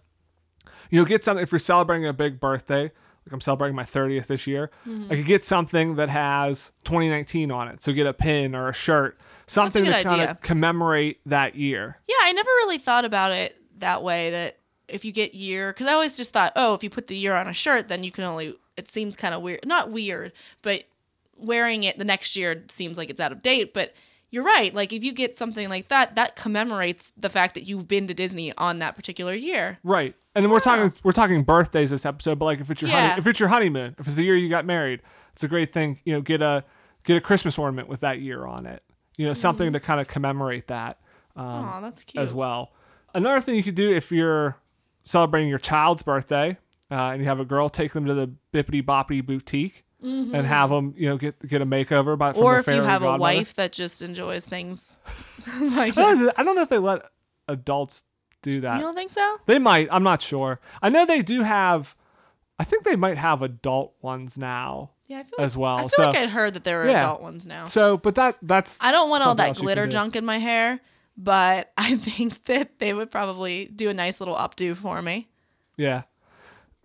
you 0.91 1.01
know, 1.01 1.05
get 1.05 1.23
something 1.23 1.41
if 1.41 1.51
you're 1.51 1.57
celebrating 1.57 2.05
a 2.05 2.13
big 2.13 2.39
birthday. 2.39 2.91
Like 3.27 3.33
I'm 3.33 3.41
celebrating 3.41 3.75
my 3.75 3.83
30th 3.83 4.27
this 4.27 4.47
year. 4.47 4.71
I 5.09 5.15
could 5.15 5.25
get 5.25 5.43
something 5.43 5.95
that 5.95 6.07
has 6.07 6.71
2019 6.85 7.51
on 7.51 7.67
it. 7.67 7.83
So 7.83 7.91
get 7.91 8.07
a 8.07 8.13
pin 8.13 8.55
or 8.55 8.69
a 8.69 8.73
shirt, 8.73 9.19
something 9.47 9.83
to 9.83 9.91
kind 10.03 10.21
of 10.29 10.41
commemorate 10.41 11.19
that 11.25 11.55
year. 11.55 11.97
yeah, 12.07 12.15
I 12.21 12.31
never 12.31 12.47
really 12.47 12.77
thought 12.77 13.03
about 13.03 13.33
it 13.33 13.53
that 13.79 14.01
way. 14.01 14.29
That 14.29 14.59
if 14.87 15.03
you 15.03 15.11
get 15.11 15.33
year, 15.33 15.73
because 15.73 15.87
I 15.87 15.93
always 15.93 16.15
just 16.15 16.31
thought, 16.31 16.53
oh, 16.55 16.73
if 16.73 16.83
you 16.83 16.89
put 16.89 17.07
the 17.07 17.17
year 17.17 17.35
on 17.35 17.47
a 17.47 17.53
shirt, 17.53 17.89
then 17.89 18.03
you 18.03 18.11
can 18.11 18.23
only. 18.23 18.55
It 18.77 18.87
seems 18.87 19.17
kind 19.17 19.33
of 19.33 19.41
weird, 19.41 19.65
not 19.65 19.91
weird, 19.91 20.31
but 20.61 20.83
wearing 21.35 21.83
it 21.83 21.97
the 21.97 22.05
next 22.05 22.37
year 22.37 22.63
seems 22.69 22.97
like 22.97 23.09
it's 23.09 23.19
out 23.19 23.33
of 23.33 23.41
date. 23.41 23.73
But 23.73 23.93
you're 24.29 24.43
right. 24.43 24.73
Like 24.73 24.91
if 24.93 25.03
you 25.03 25.13
get 25.13 25.37
something 25.37 25.69
like 25.69 25.87
that, 25.87 26.15
that 26.15 26.35
commemorates 26.35 27.11
the 27.17 27.29
fact 27.29 27.53
that 27.53 27.63
you've 27.63 27.87
been 27.87 28.07
to 28.07 28.13
Disney 28.13 28.53
on 28.57 28.79
that 28.79 28.95
particular 28.95 29.33
year. 29.33 29.77
Right. 29.83 30.15
And 30.35 30.43
then 30.43 30.51
we're 30.51 30.59
talking 30.59 30.91
we're 31.03 31.11
talking 31.13 31.43
birthdays 31.43 31.91
this 31.91 32.05
episode, 32.05 32.37
but 32.39 32.45
like 32.45 32.59
if 32.59 32.69
it's 32.69 32.81
your 32.81 32.91
Yeah. 32.91 33.09
honey, 33.09 33.19
if 33.19 33.27
it's 33.27 33.39
your 33.39 33.49
honeymoon, 33.49 33.95
if 33.97 34.05
it's 34.07 34.15
the 34.17 34.23
year 34.23 34.35
you 34.35 34.49
got 34.49 34.65
married, 34.65 35.01
it's 35.33 35.43
a 35.43 35.47
great 35.47 35.71
thing, 35.73 35.99
you 36.03 36.13
know, 36.13 36.21
get 36.21 36.41
a 36.41 36.63
get 37.05 37.15
a 37.17 37.21
Christmas 37.21 37.57
ornament 37.57 37.87
with 37.87 38.01
that 38.01 38.19
year 38.19 38.45
on 38.45 38.65
it. 38.65 38.83
You 39.17 39.25
know, 39.27 39.33
something 39.33 39.71
to 39.73 39.79
kind 39.79 39.99
of 40.01 40.07
commemorate 40.07 40.67
that 40.67 40.99
um, 41.35 41.71
Oh, 41.75 41.81
that's 41.81 42.03
cute. 42.03 42.21
as 42.23 42.33
well. 42.33 42.71
Another 43.13 43.39
thing 43.39 43.55
you 43.55 43.63
could 43.63 43.75
do 43.75 43.91
if 43.95 44.11
you're 44.11 44.57
celebrating 45.05 45.47
your 45.49 45.57
child's 45.59 46.03
birthday 46.03 46.57
uh, 46.91 46.95
and 47.11 47.21
you 47.21 47.27
have 47.27 47.39
a 47.39 47.45
girl, 47.45 47.69
take 47.69 47.93
them 47.93 48.05
to 48.05 48.13
the 48.13 48.29
Bibbidi 48.53 48.83
Bobbidi 48.83 49.25
Boutique 49.25 49.85
and 50.01 50.45
have 50.45 50.69
them, 50.69 50.93
you 50.97 51.09
know, 51.09 51.17
get 51.17 51.45
get 51.47 51.61
a 51.61 51.65
makeover 51.65 52.17
by 52.17 52.31
Mm-hmm. 52.33 52.41
Or 52.43 52.59
if 52.59 52.67
you 52.67 52.81
have 52.81 53.03
a 53.03 53.17
wife 53.17 53.55
that 53.55 53.71
just 53.71 54.01
enjoys 54.01 54.45
things 54.45 54.95
like 55.75 55.97
I 55.97 56.01
don't, 56.01 56.25
know- 56.25 56.31
I 56.37 56.43
don't 56.43 56.55
know 56.55 56.61
if 56.61 56.69
they 56.69 56.77
let 56.77 57.03
adults 57.47 58.03
do 58.43 58.59
that. 58.59 58.77
You 58.77 58.83
don't 58.83 58.95
think 58.95 59.09
so? 59.11 59.37
They 59.47 59.57
might. 59.59 59.87
I'm 59.91 60.03
not 60.03 60.21
sure. 60.21 60.59
I 60.81 60.89
know 60.89 61.05
they 61.05 61.21
do 61.21 61.41
have. 61.41 61.95
I 62.59 62.63
think 62.63 62.83
they 62.83 62.95
might 62.95 63.17
have 63.17 63.41
adult 63.41 63.93
ones 64.01 64.35
now 64.37 64.89
Yeah, 65.07 65.19
I 65.19 65.23
feel 65.23 65.39
as 65.39 65.55
like, 65.55 65.61
well. 65.61 65.75
I 65.77 65.81
feel 65.81 65.89
so, 65.89 66.05
like 66.09 66.15
I'd 66.17 66.29
heard 66.29 66.53
that 66.55 66.63
there 66.63 66.79
were 66.79 66.89
Yeah. 66.89 66.97
adult 66.99 67.21
ones 67.21 67.45
now. 67.45 67.65
so, 67.67 67.97
but 67.97 68.15
that 68.15 68.37
that's. 68.41 68.79
I 68.81 68.91
don't 68.91 69.09
want 69.09 69.23
all 69.23 69.35
that 69.35 69.55
glitter 69.57 69.87
junk 69.87 70.15
in 70.15 70.25
my 70.25 70.37
hair, 70.39 70.79
but 71.17 71.71
I 71.77 71.95
think 71.95 72.43
that 72.45 72.79
they 72.79 72.93
would 72.93 73.09
probably 73.11 73.65
do 73.67 73.89
a 73.89 73.93
nice 73.93 74.19
little 74.21 74.35
updo 74.35 74.75
for 74.75 75.01
me. 75.01 75.27
Yeah. 75.75 76.03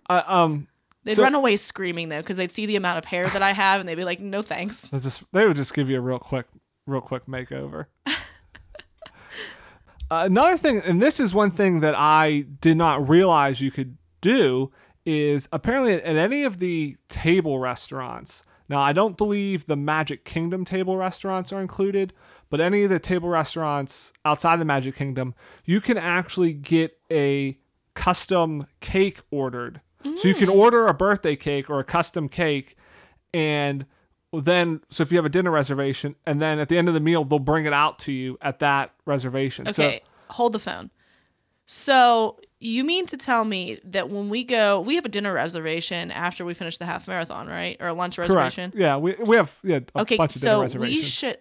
Uh, 0.09 0.23
um. 0.27 0.69
They'd 1.05 1.15
So- 1.15 1.23
run 1.25 1.35
away 1.35 1.57
screaming 1.57 2.09
though, 2.09 2.19
because 2.21 2.37
they'd 2.37 2.53
see 2.53 2.67
the 2.67 2.77
amount 2.77 2.99
of 2.99 3.05
hair 3.07 3.29
that 3.31 3.43
I 3.43 3.53
have, 3.53 3.81
and 3.81 3.89
they'd 3.89 3.97
be 3.97 4.05
like, 4.05 4.21
"No 4.21 4.41
thanks." 4.43 4.91
Just 4.91 5.25
they 5.33 5.47
would 5.47 5.57
just 5.57 5.75
give 5.75 5.91
you 5.91 5.99
a 5.99 6.01
real 6.01 6.19
quick, 6.19 6.47
real 6.87 7.01
quick 7.01 7.27
makeover. 7.27 7.87
Uh, 10.11 10.25
another 10.27 10.59
thing, 10.59 10.83
and 10.85 11.01
this 11.01 11.19
is 11.19 11.33
one 11.33 11.51
thing 11.51 11.81
that 11.81 11.95
I 11.97 12.45
did 12.61 12.77
not 12.77 13.09
realize 13.09 13.63
you 13.63 13.71
could 13.71 13.97
do, 14.21 14.71
is 15.07 15.49
apparently 15.53 15.95
at 15.95 16.17
any 16.17 16.45
of 16.45 16.59
the 16.59 16.99
table 17.09 17.59
restaurants. 17.59 18.45
Now, 18.69 18.83
I 18.83 18.93
don't 18.93 19.17
believe 19.17 19.65
the 19.65 19.75
Magic 19.77 20.27
Kingdom 20.27 20.67
table 20.67 20.99
restaurants 20.99 21.51
are 21.51 21.63
included, 21.63 22.13
but 22.51 22.61
any 22.61 22.83
of 22.83 22.91
the 22.91 22.99
table 22.99 23.31
restaurants 23.31 24.13
outside 24.23 24.61
the 24.61 24.67
Magic 24.67 24.97
Kingdom, 24.97 25.35
you 25.65 25.81
can 25.81 25.97
actually 25.97 26.53
get 26.53 26.99
a 27.11 27.57
custom 27.95 28.67
cake 28.81 29.21
ordered. 29.31 29.81
So 30.17 30.29
you 30.29 30.35
can 30.35 30.49
order 30.49 30.87
a 30.87 30.95
birthday 30.95 31.37
cake 31.37 31.71
or 31.71 31.79
a 31.81 31.85
custom 31.85 32.29
cake, 32.29 32.77
and 33.33 33.87
then 34.33 34.81
so 34.91 35.03
if 35.03 35.13
you 35.13 35.19
have 35.19 35.25
a 35.27 35.31
dinner 35.31 35.51
reservation, 35.51 36.15
and 36.27 36.41
then 36.41 36.59
at 36.59 36.69
the 36.69 36.79
end 36.79 36.89
of 36.89 36.95
the 36.95 37.01
meal, 37.01 37.25
they'll 37.25 37.39
bring 37.39 37.67
it 37.67 37.73
out 37.73 37.99
to 38.01 38.13
you 38.13 38.39
at 38.41 38.59
that 38.61 38.93
reservation. 39.05 39.69
Okay, 39.69 40.01
hold 40.29 40.53
the 40.53 40.59
phone. 40.59 40.91
So 41.65 42.39
you 42.59 42.85
mean 42.85 43.07
to 43.07 43.17
tell 43.17 43.45
me 43.45 43.79
that 43.85 44.09
when 44.11 44.29
we 44.29 44.45
go, 44.45 44.81
we 44.81 44.95
have 44.97 45.05
a 45.05 45.09
dinner 45.09 45.33
reservation 45.33 46.11
after 46.11 46.45
we 46.45 46.55
finish 46.55 46.79
the 46.79 46.85
half 46.85 47.07
marathon, 47.09 47.47
right, 47.49 47.77
or 47.81 47.89
a 47.89 47.93
lunch 47.95 48.17
So 48.17 48.27
correct. 48.27 48.57
reservation? 48.59 48.73
Yeah, 48.75 48.97
we 48.97 49.15
we 49.25 49.37
have 49.37 49.57
yeah 49.63 49.81
a 49.95 50.03
Okay, 50.03 50.17
bunch 50.17 50.37
of 50.37 50.43
dinner 50.43 50.55
so 50.55 50.61
reservations. 50.63 50.97
we 50.97 51.03
should, 51.03 51.39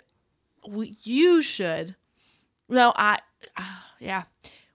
we, 0.69 0.93
you 1.03 1.41
should. 1.41 1.95
No, 2.69 2.93
I, 2.95 3.17
uh, 3.57 3.63
yeah, 3.99 4.23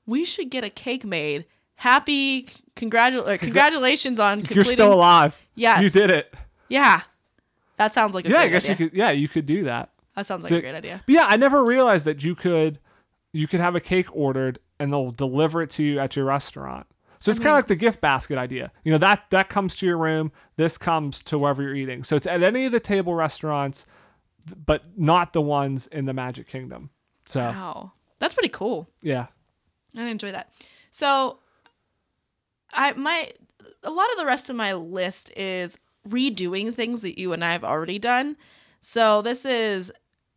we 0.06 0.24
should 0.24 0.50
get 0.50 0.64
a 0.64 0.70
cake 0.70 1.04
made. 1.04 1.46
Happy 1.76 2.46
congratul- 2.76 3.26
uh, 3.26 3.32
or 3.32 3.38
congratulations 3.38 4.20
on 4.20 4.38
completing. 4.38 4.56
You're 4.56 4.64
still 4.64 4.92
alive. 4.92 5.46
Yes. 5.54 5.82
you 5.82 5.90
did 5.90 6.10
it. 6.10 6.32
Yeah, 6.68 7.00
that 7.76 7.92
sounds 7.92 8.14
like 8.14 8.24
a 8.24 8.28
Yeah, 8.28 8.36
great 8.36 8.44
I 8.44 8.48
guess 8.50 8.64
idea. 8.70 8.76
you 8.84 8.90
could. 8.90 8.98
Yeah, 8.98 9.10
you 9.10 9.28
could 9.28 9.46
do 9.46 9.64
that. 9.64 9.90
That 10.14 10.26
sounds 10.26 10.42
like 10.42 10.50
So- 10.50 10.56
a 10.56 10.60
great 10.60 10.74
idea. 10.74 11.02
Yeah, 11.06 11.26
I 11.28 11.36
never 11.36 11.64
realized 11.64 12.04
that 12.06 12.22
you 12.24 12.34
could 12.34 12.78
you 13.32 13.46
could 13.46 13.60
have 13.60 13.74
a 13.74 13.80
cake 13.80 14.06
ordered 14.16 14.58
and 14.78 14.92
they'll 14.92 15.10
deliver 15.10 15.60
it 15.62 15.70
to 15.70 15.82
you 15.82 15.98
at 16.00 16.16
your 16.16 16.24
restaurant. 16.24 16.86
So 17.18 17.30
it's 17.30 17.40
kind 17.40 17.50
of 17.50 17.56
like 17.56 17.66
the 17.66 17.76
gift 17.76 18.00
basket 18.00 18.38
idea. 18.38 18.72
You 18.84 18.92
know 18.92 18.98
that 18.98 19.24
that 19.30 19.48
comes 19.48 19.74
to 19.76 19.86
your 19.86 19.98
room. 19.98 20.32
This 20.56 20.78
comes 20.78 21.22
to 21.24 21.38
wherever 21.38 21.62
you're 21.62 21.74
eating. 21.74 22.02
So 22.04 22.16
it's 22.16 22.26
at 22.26 22.42
any 22.42 22.64
of 22.66 22.72
the 22.72 22.80
table 22.80 23.14
restaurants, 23.14 23.86
but 24.64 24.82
not 24.96 25.32
the 25.32 25.40
ones 25.40 25.86
in 25.86 26.04
the 26.06 26.12
Magic 26.14 26.46
Kingdom. 26.48 26.90
So 27.26 27.40
Wow, 27.40 27.92
that's 28.18 28.34
pretty 28.34 28.50
cool. 28.50 28.88
yeah, 29.02 29.26
I 29.96 30.06
enjoy 30.06 30.30
that. 30.32 30.50
So, 30.90 31.40
I 32.76 32.92
my 32.92 33.28
a 33.82 33.90
lot 33.90 34.10
of 34.12 34.18
the 34.18 34.26
rest 34.26 34.50
of 34.50 34.56
my 34.56 34.74
list 34.74 35.36
is 35.36 35.76
redoing 36.08 36.72
things 36.72 37.02
that 37.02 37.18
you 37.18 37.32
and 37.32 37.44
I 37.44 37.52
have 37.52 37.64
already 37.64 37.98
done. 37.98 38.36
So 38.80 39.22
this 39.22 39.44
is 39.44 39.92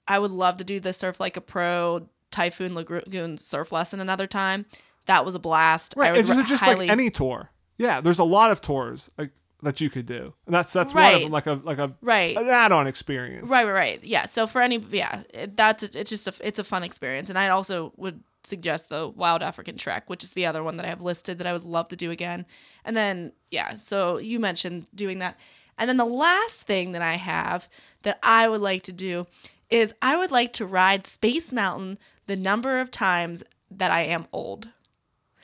I 0.08 0.18
would 0.18 0.32
love 0.32 0.58
to 0.58 0.64
do 0.64 0.80
the 0.80 0.94
surf 0.94 1.20
like 1.20 1.38
a 1.38 1.42
pro 1.42 2.08
Typhoon 2.32 2.74
Lagoon 2.74 3.38
surf 3.38 3.72
lesson 3.72 4.00
another 4.00 4.28
time. 4.28 4.66
That 5.06 5.26
was 5.26 5.36
a 5.36 5.40
blast. 5.40 5.96
I 5.98 6.02
right. 6.02 6.12
would 6.12 6.20
It's 6.20 6.30
just, 6.30 6.48
just 6.48 6.64
highly, 6.64 6.88
like 6.88 6.92
any 6.92 7.10
tour. 7.10 7.52
Yeah, 7.78 8.02
there's 8.02 8.20
a 8.20 8.24
lot 8.24 8.52
of 8.52 8.62
tours 8.62 9.10
like 9.18 9.32
that 9.64 9.82
you 9.82 9.90
could 9.90 10.06
do, 10.06 10.34
and 10.46 10.54
that's 10.54 10.72
that's 10.72 10.94
one 10.94 11.16
of 11.16 11.22
them. 11.22 11.32
Like 11.32 11.48
a 11.48 11.54
like 11.64 11.78
a 11.80 11.94
right. 12.02 12.38
an 12.38 12.48
add-on 12.48 12.88
experience. 12.88 13.50
Right, 13.50 13.66
right, 13.66 13.72
right. 13.72 14.04
Yeah. 14.04 14.26
So 14.26 14.48
for 14.48 14.62
any, 14.62 14.78
yeah, 14.90 15.24
it, 15.34 15.58
that's 15.58 15.84
it's 15.84 16.10
just 16.10 16.28
a 16.28 16.48
it's 16.48 16.60
a 16.60 16.64
fun 16.64 16.84
experience, 16.84 17.30
and 17.30 17.40
I 17.40 17.50
also 17.50 17.94
would 17.98 18.22
suggest 18.44 18.90
the 18.90 19.10
Wild 19.10 19.44
African 19.44 19.78
Trek, 19.78 20.10
which 20.10 20.24
is 20.24 20.34
the 20.34 20.46
other 20.46 20.64
one 20.64 20.78
that 20.78 20.86
I 20.86 20.90
have 20.90 21.02
listed 21.02 21.38
that 21.38 21.48
I 21.48 21.54
would 21.54 21.66
love 21.66 21.90
to 21.90 21.96
do 21.96 22.12
again. 22.12 22.46
And 22.86 22.96
then 22.96 23.34
yeah, 23.52 23.76
so 23.76 24.18
you 24.18 24.40
mentioned 24.40 24.88
doing 24.94 25.20
that, 25.20 25.40
and 25.78 25.90
then 25.90 25.98
the 25.98 26.06
last 26.06 26.68
thing 26.68 26.92
that 26.94 27.02
I 27.02 27.14
have 27.14 27.70
that 28.04 28.20
I 28.24 28.48
would 28.50 28.62
like 28.62 28.84
to 28.84 28.94
do 28.94 29.28
is 29.70 29.94
I 30.02 30.18
would 30.18 30.32
like 30.32 30.54
to 30.54 30.66
ride 30.66 31.06
Space 31.06 31.54
Mountain 31.54 32.00
the 32.26 32.36
number 32.36 32.80
of 32.80 32.92
times 32.92 33.44
that 33.72 33.92
I 33.92 34.02
am 34.02 34.28
old. 34.32 34.72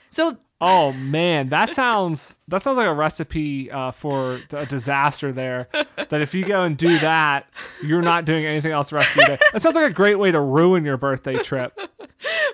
So 0.10 0.38
Oh 0.62 0.94
man, 0.94 1.48
that 1.48 1.72
sounds 1.74 2.36
that 2.48 2.64
sounds 2.64 2.78
like 2.78 2.88
a 2.88 2.94
recipe 2.94 3.70
uh, 3.70 3.92
for 3.92 4.38
a 4.54 4.66
disaster. 4.66 5.32
There, 5.34 5.68
that 6.10 6.22
if 6.22 6.34
you 6.34 6.46
go 6.46 6.64
and 6.64 6.78
do 6.78 6.98
that, 7.00 7.48
you're 7.86 8.02
not 8.02 8.24
doing 8.24 8.46
anything 8.46 8.72
else 8.72 8.90
the 8.90 8.96
rest 8.96 9.16
of 9.18 9.28
your 9.28 9.36
day. 9.36 9.44
That 9.52 9.62
sounds 9.62 9.76
like 9.76 9.90
a 9.92 9.94
great 9.94 10.18
way 10.18 10.32
to 10.32 10.40
ruin 10.40 10.86
your 10.86 10.96
birthday 10.98 11.34
trip. 11.36 11.78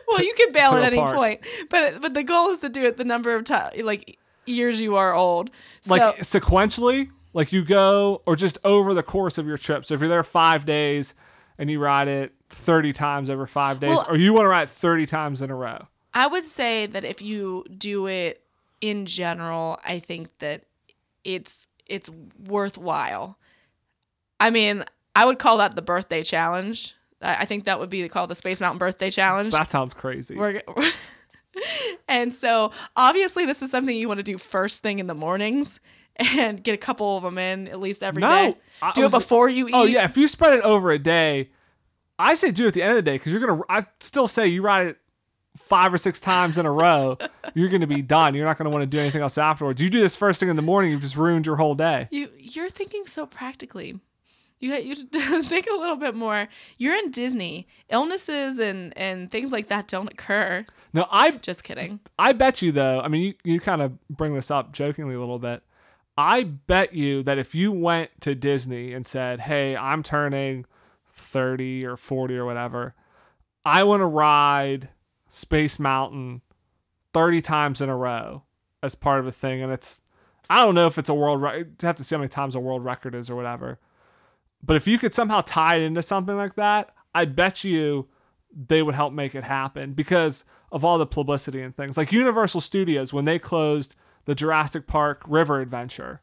well, 0.08 0.24
you 0.24 0.34
can 0.36 0.52
bail 0.52 0.72
at 0.74 0.84
any 0.84 0.98
park. 0.98 1.14
point, 1.16 1.46
but 1.70 2.02
but 2.02 2.14
the 2.16 2.24
goal 2.24 2.50
is 2.50 2.58
to 2.60 2.70
do 2.70 2.84
it 2.86 2.98
the 2.98 3.06
number 3.06 3.36
of 3.36 3.44
times 3.44 3.78
like 3.84 4.18
years 4.48 4.82
you 4.82 4.96
are 4.96 5.14
old. 5.14 5.52
So, 5.82 5.96
Like 5.96 6.18
sequentially, 6.20 7.10
like 7.34 7.54
you 7.54 7.64
go 7.64 8.24
or 8.26 8.36
just 8.36 8.58
over 8.64 8.94
the 8.96 9.04
course 9.04 9.38
of 9.38 9.46
your 9.46 9.58
trip. 9.58 9.86
So 9.86 9.94
if 9.94 10.00
you're 10.00 10.10
there 10.10 10.24
five 10.24 10.66
days 10.66 11.14
and 11.60 11.70
you 11.70 11.80
ride 11.80 12.08
it 12.08 12.34
30 12.50 12.94
times 12.94 13.30
over 13.30 13.46
five 13.46 13.80
days, 13.80 13.92
Well- 13.92 14.08
or 14.10 14.18
you 14.18 14.34
want 14.34 14.46
to 14.46 14.50
ride 14.50 14.70
30 14.70 15.06
times 15.06 15.42
in 15.44 15.52
a 15.52 15.56
row. 15.56 15.88
I 16.14 16.28
would 16.28 16.46
say 16.46 16.86
that 16.88 17.06
if 17.06 17.22
you 17.22 17.66
do 17.78 18.08
it 18.08 18.44
in 18.82 19.06
general, 19.06 19.80
I 19.86 20.00
think 20.00 20.38
that 20.40 20.64
it's 21.24 21.68
it's 21.88 22.10
worthwhile. 22.48 23.38
I 24.40 24.50
mean, 24.50 24.84
I 25.16 25.26
would 25.26 25.40
call 25.40 25.58
that 25.58 25.76
the 25.76 25.82
birthday 25.82 26.24
challenge. 26.24 26.96
I 27.22 27.38
I 27.42 27.46
think 27.46 27.66
that 27.66 27.80
would 27.80 27.90
be 27.90 28.08
called 28.10 28.30
the 28.30 28.36
Space 28.36 28.60
Mountain 28.62 28.80
Birthday 28.80 29.10
Challenge. 29.10 29.52
That 29.52 29.72
sounds 29.72 29.94
crazy. 29.94 30.36
We're, 30.36 30.62
and 32.08 32.34
so 32.34 32.72
obviously 32.96 33.46
this 33.46 33.62
is 33.62 33.72
something 33.72 33.96
you 33.96 34.08
want 34.08 34.20
to 34.20 34.24
do 34.24 34.38
first 34.38 34.82
thing 34.82 35.00
in 35.00 35.08
the 35.08 35.14
mornings 35.14 35.80
and 36.38 36.64
get 36.64 36.74
a 36.74 36.78
couple 36.78 37.18
of 37.18 37.24
them 37.24 37.38
in 37.38 37.68
at 37.68 37.80
least 37.80 38.04
every 38.04 38.22
No, 38.22 38.28
day. 38.28 38.58
I 38.82 38.92
Do 38.94 39.06
it 39.06 39.12
before 39.12 39.50
you 39.50 39.66
oh, 39.66 39.68
eat. 39.68 39.74
Oh 39.74 39.86
yeah, 39.86 40.06
if 40.06 40.18
you 40.18 40.28
spread 40.28 40.54
it 40.54 40.62
over 40.64 40.92
a 40.92 41.00
day, 41.00 41.50
I 42.18 42.34
say 42.36 42.52
do 42.52 42.66
it 42.66 42.70
at 42.70 42.74
the 42.74 42.84
end 42.84 42.92
of 42.92 42.98
the 42.98 43.02
day 43.02 43.16
because 43.16 43.32
you're 43.32 43.46
gonna. 43.46 43.62
I 43.70 43.86
still 44.00 44.28
say 44.28 44.48
you 44.48 44.62
ride 44.62 44.88
it 44.88 44.98
five 45.58 45.94
or 45.94 45.98
six 45.98 46.20
times 46.20 46.58
in 46.58 46.66
a 46.66 46.72
row, 46.72 47.18
you're 47.54 47.70
gonna 47.70 47.88
be 47.88 48.02
done. 48.02 48.36
You're 48.36 48.46
not 48.46 48.58
gonna 48.58 48.70
want 48.70 48.84
to 48.84 48.88
do 48.88 49.00
anything 49.00 49.22
else 49.22 49.38
afterwards. 49.38 49.82
You 49.82 49.90
do 49.90 50.00
this 50.00 50.16
first 50.16 50.40
thing 50.40 50.50
in 50.50 50.56
the 50.56 50.62
morning, 50.62 50.92
you've 50.92 51.02
just 51.02 51.18
ruined 51.18 51.46
your 51.46 51.58
whole 51.58 51.76
day. 51.76 52.08
You 52.12 52.30
you're 52.38 52.70
thinking 52.70 53.06
so 53.06 53.26
practically. 53.26 54.00
You 54.60 54.74
you 54.76 54.96
think 55.44 55.68
a 55.68 55.76
little 55.76 55.98
bit 55.98 56.16
more. 56.16 56.48
You're 56.78 56.96
in 56.96 57.12
Disney. 57.12 57.68
Illnesses 57.90 58.60
and 58.60 58.98
and 58.98 59.32
things 59.32 59.52
like 59.52 59.68
that 59.68 59.88
don't 59.88 60.12
occur. 60.12 60.66
No, 60.94 61.08
I 61.10 61.32
Just 61.32 61.64
kidding. 61.64 62.02
I 62.20 62.34
bet 62.34 62.62
you 62.62 62.72
though. 62.72 63.00
I 63.00 63.08
mean, 63.08 63.22
you 63.22 63.54
you 63.54 63.60
kind 63.60 63.82
of 63.82 63.94
bring 64.10 64.36
this 64.36 64.52
up 64.52 64.72
jokingly 64.72 65.16
a 65.16 65.20
little 65.20 65.40
bit. 65.40 65.64
I 66.18 66.44
bet 66.44 66.94
you 66.94 67.24
that 67.24 67.38
if 67.38 67.56
you 67.56 67.72
went 67.72 68.12
to 68.22 68.36
Disney 68.36 68.94
and 68.94 69.06
said, 69.06 69.40
"Hey, 69.40 69.76
I'm 69.76 70.04
turning 70.04 70.66
30 71.14 71.86
or 71.86 71.98
40 71.98 72.38
or 72.38 72.46
whatever. 72.46 72.96
I 73.66 73.84
want 73.84 74.02
to 74.02 74.06
ride 74.06 74.90
Space 75.32 75.80
Mountain 75.80 76.42
30 77.14 77.42
times 77.42 77.82
in 77.82 77.90
a 77.90 77.98
row 77.98 78.44
as 78.84 78.94
part 78.94 79.20
of 79.20 79.26
a 79.26 79.32
thing 79.32 79.64
and 79.64 79.72
it's 79.72 80.02
I 80.50 80.64
don't 80.66 80.76
know 80.76 80.86
if 80.86 80.98
it's 80.98 81.08
a 81.08 81.14
world 81.14 81.42
record. 81.42 81.78
You 81.82 81.86
have 81.88 81.96
to 81.96 82.04
see 82.04 82.14
how 82.14 82.20
many 82.20 82.28
times 82.28 82.56
a 82.56 82.60
world 82.60 82.84
record 82.84 83.16
is 83.16 83.30
or 83.30 83.36
whatever. 83.38 83.80
But 84.62 84.76
if 84.76 84.86
you 84.86 84.98
could 84.98 85.14
somehow 85.14 85.42
tie 85.42 85.78
it 85.78 85.82
into 85.82 86.02
something 86.02 86.36
like 86.36 86.56
that, 86.56 86.94
I 87.16 87.24
bet 87.24 87.64
you 87.64 88.10
they 88.54 88.82
would 88.82 88.96
help 88.96 89.14
make 89.14 89.34
it 89.34 89.46
happen 89.46 89.94
because 89.94 90.44
of 90.70 90.84
all 90.84 90.98
the 90.98 91.06
publicity 91.06 91.62
and 91.62 91.74
things. 91.76 91.96
Like 91.96 92.12
Universal 92.12 92.62
Studios, 92.62 93.14
when 93.14 93.24
they 93.24 93.40
closed 93.40 93.96
the 94.26 94.36
Jurassic 94.36 94.88
Park 94.88 95.24
River 95.26 95.62
Adventure 95.62 96.22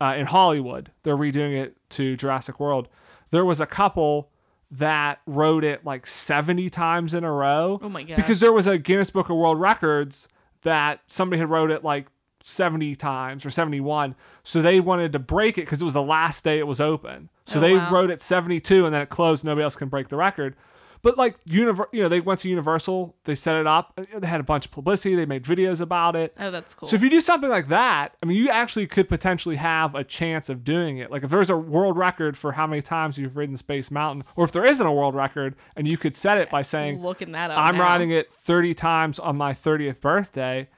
uh, 0.00 0.14
in 0.16 0.26
Hollywood, 0.26 0.90
they're 1.02 1.16
redoing 1.16 1.54
it 1.60 1.76
to 1.90 2.16
Jurassic 2.16 2.58
World. 2.58 2.88
There 3.30 3.44
was 3.44 3.60
a 3.60 3.66
couple 3.66 4.30
that 4.70 5.20
rode 5.26 5.64
it 5.64 5.84
like 5.84 6.06
70 6.06 6.68
times 6.70 7.14
in 7.14 7.24
a 7.24 7.32
row. 7.32 7.78
Oh 7.82 7.88
my 7.88 8.02
god. 8.02 8.16
Because 8.16 8.40
there 8.40 8.52
was 8.52 8.66
a 8.66 8.76
Guinness 8.78 9.10
Book 9.10 9.30
of 9.30 9.36
World 9.36 9.58
Records 9.60 10.28
that 10.62 11.00
somebody 11.06 11.40
had 11.40 11.48
rode 11.48 11.70
it 11.70 11.82
like 11.84 12.06
70 12.42 12.94
times 12.96 13.46
or 13.46 13.50
71. 13.50 14.14
So 14.42 14.60
they 14.62 14.80
wanted 14.80 15.12
to 15.14 15.18
break 15.18 15.56
it 15.58 15.62
because 15.62 15.80
it 15.80 15.84
was 15.84 15.94
the 15.94 16.02
last 16.02 16.44
day 16.44 16.58
it 16.58 16.66
was 16.66 16.80
open. 16.80 17.30
So 17.44 17.58
Oh, 17.58 17.60
they 17.62 17.74
wow. 17.74 17.90
rode 17.92 18.10
it 18.10 18.20
72 18.20 18.84
and 18.84 18.94
then 18.94 19.00
it 19.00 19.08
closed. 19.08 19.44
Nobody 19.44 19.62
else 19.64 19.76
can 19.76 19.88
break 19.88 20.08
the 20.08 20.16
record. 20.16 20.54
But 21.02 21.16
like 21.16 21.42
univer- 21.44 21.86
you 21.92 22.02
know, 22.02 22.08
they 22.08 22.20
went 22.20 22.40
to 22.40 22.48
Universal, 22.48 23.16
they 23.24 23.34
set 23.34 23.56
it 23.56 23.66
up, 23.66 23.98
they 24.16 24.26
had 24.26 24.40
a 24.40 24.44
bunch 24.44 24.66
of 24.66 24.72
publicity, 24.72 25.14
they 25.14 25.26
made 25.26 25.44
videos 25.44 25.80
about 25.80 26.16
it. 26.16 26.34
Oh, 26.40 26.50
that's 26.50 26.74
cool. 26.74 26.88
So 26.88 26.96
if 26.96 27.02
you 27.02 27.10
do 27.10 27.20
something 27.20 27.50
like 27.50 27.68
that, 27.68 28.14
I 28.22 28.26
mean, 28.26 28.36
you 28.36 28.48
actually 28.50 28.86
could 28.86 29.08
potentially 29.08 29.56
have 29.56 29.94
a 29.94 30.02
chance 30.02 30.48
of 30.48 30.64
doing 30.64 30.98
it. 30.98 31.10
Like 31.10 31.22
if 31.24 31.30
there's 31.30 31.50
a 31.50 31.56
world 31.56 31.96
record 31.96 32.36
for 32.36 32.52
how 32.52 32.66
many 32.66 32.82
times 32.82 33.18
you've 33.18 33.36
ridden 33.36 33.56
Space 33.56 33.90
Mountain, 33.90 34.24
or 34.34 34.44
if 34.44 34.52
there 34.52 34.64
isn't 34.64 34.86
a 34.86 34.92
world 34.92 35.14
record 35.14 35.54
and 35.76 35.90
you 35.90 35.96
could 35.96 36.16
set 36.16 36.38
it 36.38 36.50
by 36.50 36.62
saying, 36.62 37.00
Looking 37.00 37.32
that 37.32 37.50
up. 37.50 37.58
I'm 37.58 37.76
now. 37.76 37.84
riding 37.84 38.10
it 38.10 38.32
30 38.32 38.74
times 38.74 39.18
on 39.18 39.36
my 39.36 39.52
30th 39.52 40.00
birthday. 40.00 40.68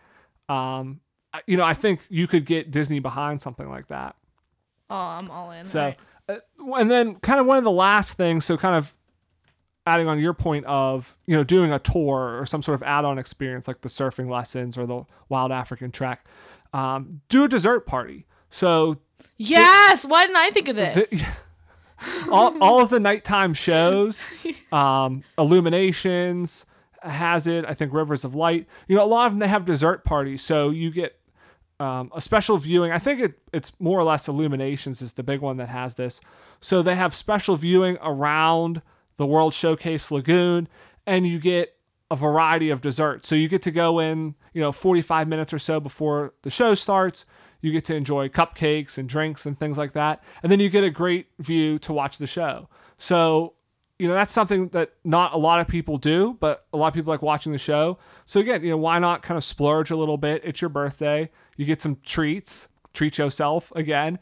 Um, 0.48 1.00
you 1.46 1.56
know, 1.56 1.64
I 1.64 1.74
think 1.74 2.00
you 2.10 2.26
could 2.26 2.44
get 2.44 2.70
Disney 2.70 2.98
behind 2.98 3.40
something 3.40 3.68
like 3.68 3.86
that. 3.86 4.16
Oh, 4.90 4.96
I'm 4.96 5.30
all 5.30 5.52
in. 5.52 5.66
So, 5.66 5.80
right. 5.80 5.98
uh, 6.28 6.74
and 6.74 6.90
then 6.90 7.14
kind 7.16 7.38
of 7.38 7.46
one 7.46 7.56
of 7.56 7.64
the 7.64 7.70
last 7.70 8.14
things, 8.14 8.44
so 8.44 8.56
kind 8.56 8.74
of 8.74 8.94
adding 9.90 10.08
on 10.08 10.18
your 10.20 10.32
point 10.34 10.64
of, 10.66 11.14
you 11.26 11.36
know, 11.36 11.44
doing 11.44 11.72
a 11.72 11.78
tour 11.78 12.38
or 12.40 12.46
some 12.46 12.62
sort 12.62 12.74
of 12.76 12.82
add 12.82 13.04
on 13.04 13.18
experience 13.18 13.66
like 13.68 13.80
the 13.80 13.88
surfing 13.88 14.30
lessons 14.30 14.78
or 14.78 14.86
the 14.86 15.02
wild 15.28 15.50
African 15.52 15.90
trek, 15.90 16.24
um, 16.72 17.20
do 17.28 17.44
a 17.44 17.48
dessert 17.48 17.86
party. 17.86 18.26
So, 18.50 18.98
Yes. 19.36 20.06
Why 20.06 20.24
didn't 20.24 20.36
I 20.36 20.50
think 20.50 20.68
of 20.68 20.76
this? 20.76 21.10
Di- 21.10 21.26
all, 22.32 22.62
all 22.62 22.80
of 22.80 22.88
the 22.90 23.00
nighttime 23.00 23.52
shows, 23.54 24.46
um, 24.72 25.22
Illuminations 25.36 26.66
has 27.02 27.46
it. 27.46 27.64
I 27.66 27.74
think 27.74 27.92
Rivers 27.92 28.24
of 28.24 28.34
Light. 28.34 28.66
You 28.88 28.96
know, 28.96 29.04
a 29.04 29.06
lot 29.06 29.26
of 29.26 29.32
them 29.32 29.38
they 29.40 29.48
have 29.48 29.64
dessert 29.64 30.04
parties, 30.04 30.42
so 30.42 30.70
you 30.70 30.90
get 30.90 31.18
um, 31.78 32.10
a 32.14 32.20
special 32.20 32.58
viewing. 32.58 32.92
I 32.92 32.98
think 32.98 33.20
it, 33.20 33.38
it's 33.52 33.72
more 33.80 33.98
or 33.98 34.04
less 34.04 34.28
Illuminations 34.28 35.02
is 35.02 35.14
the 35.14 35.22
big 35.22 35.40
one 35.40 35.56
that 35.58 35.68
has 35.68 35.94
this. 35.94 36.20
So 36.60 36.82
they 36.82 36.94
have 36.94 37.14
special 37.14 37.56
viewing 37.56 37.96
around 38.02 38.82
the 39.20 39.26
World 39.26 39.52
Showcase 39.52 40.10
Lagoon, 40.10 40.66
and 41.06 41.26
you 41.26 41.38
get 41.38 41.76
a 42.10 42.16
variety 42.16 42.70
of 42.70 42.80
desserts. 42.80 43.28
So 43.28 43.34
you 43.34 43.48
get 43.48 43.60
to 43.62 43.70
go 43.70 43.98
in, 43.98 44.34
you 44.54 44.62
know, 44.62 44.72
45 44.72 45.28
minutes 45.28 45.52
or 45.52 45.58
so 45.58 45.78
before 45.78 46.32
the 46.40 46.48
show 46.48 46.72
starts. 46.72 47.26
You 47.60 47.70
get 47.70 47.84
to 47.84 47.94
enjoy 47.94 48.30
cupcakes 48.30 48.96
and 48.96 49.06
drinks 49.06 49.44
and 49.44 49.58
things 49.58 49.76
like 49.76 49.92
that. 49.92 50.24
And 50.42 50.50
then 50.50 50.58
you 50.58 50.70
get 50.70 50.84
a 50.84 50.90
great 50.90 51.26
view 51.38 51.78
to 51.80 51.92
watch 51.92 52.16
the 52.16 52.26
show. 52.26 52.70
So, 52.96 53.52
you 53.98 54.08
know, 54.08 54.14
that's 54.14 54.32
something 54.32 54.68
that 54.68 54.92
not 55.04 55.34
a 55.34 55.36
lot 55.36 55.60
of 55.60 55.68
people 55.68 55.98
do, 55.98 56.38
but 56.40 56.64
a 56.72 56.78
lot 56.78 56.88
of 56.88 56.94
people 56.94 57.12
like 57.12 57.20
watching 57.20 57.52
the 57.52 57.58
show. 57.58 57.98
So 58.24 58.40
again, 58.40 58.64
you 58.64 58.70
know, 58.70 58.78
why 58.78 58.98
not 58.98 59.20
kind 59.20 59.36
of 59.36 59.44
splurge 59.44 59.90
a 59.90 59.96
little 59.96 60.16
bit? 60.16 60.40
It's 60.46 60.62
your 60.62 60.70
birthday. 60.70 61.30
You 61.58 61.66
get 61.66 61.82
some 61.82 61.98
treats, 62.06 62.68
treat 62.94 63.18
yourself 63.18 63.70
again, 63.76 64.18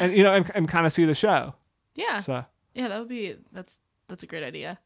and 0.00 0.12
you 0.12 0.24
know, 0.24 0.34
and, 0.34 0.50
and 0.56 0.68
kind 0.68 0.86
of 0.86 0.92
see 0.92 1.04
the 1.04 1.14
show. 1.14 1.54
yeah. 1.94 2.18
So 2.18 2.44
Yeah, 2.74 2.88
that 2.88 2.98
would 2.98 3.08
be 3.08 3.36
that's 3.52 3.78
that's 4.10 4.22
a 4.22 4.26
great 4.26 4.42
idea. 4.44 4.78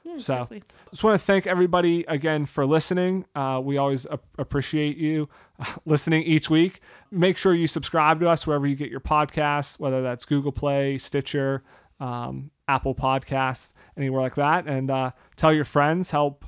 So, 0.05 0.13
exactly. 0.15 0.63
just 0.91 1.03
want 1.03 1.19
to 1.19 1.25
thank 1.25 1.47
everybody 1.47 2.05
again 2.07 2.47
for 2.47 2.67
listening. 2.67 3.25
Uh, 3.35 3.61
we 3.65 3.79
always 3.79 4.07
ap- 4.07 4.23
appreciate 4.39 4.97
you 4.97 5.29
uh, 5.59 5.65
listening 5.87 6.23
each 6.25 6.51
week. 6.51 6.81
Make 7.11 7.37
sure 7.37 7.55
you 7.55 7.67
subscribe 7.67 8.21
to 8.21 8.29
us 8.29 8.47
wherever 8.47 8.67
you 8.67 8.77
get 8.77 8.91
your 8.91 9.01
podcasts, 9.01 9.79
whether 9.79 10.03
that's 10.03 10.25
Google 10.25 10.53
Play, 10.53 10.99
Stitcher, 10.99 11.63
um, 12.01 12.51
Apple 12.69 12.95
Podcasts, 12.95 13.73
anywhere 13.97 14.21
like 14.21 14.35
that, 14.35 14.67
and 14.67 14.91
uh, 14.91 15.11
tell 15.37 15.53
your 15.53 15.65
friends. 15.65 16.11
Help 16.11 16.45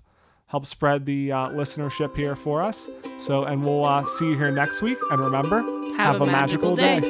help 0.49 0.65
spread 0.67 1.07
the 1.07 1.33
uh, 1.33 1.49
listenership 1.49 2.15
here 2.17 2.37
for 2.37 2.63
us. 2.63 2.89
So, 3.19 3.45
and 3.45 3.65
we'll 3.65 3.85
uh, 3.85 4.05
see 4.05 4.31
you 4.31 4.37
here 4.39 4.51
next 4.53 4.81
week. 4.83 4.99
And 5.11 5.25
remember, 5.25 5.63
Have 5.97 6.21
a 6.21 6.27
magical 6.27 6.75
day. 6.77 7.01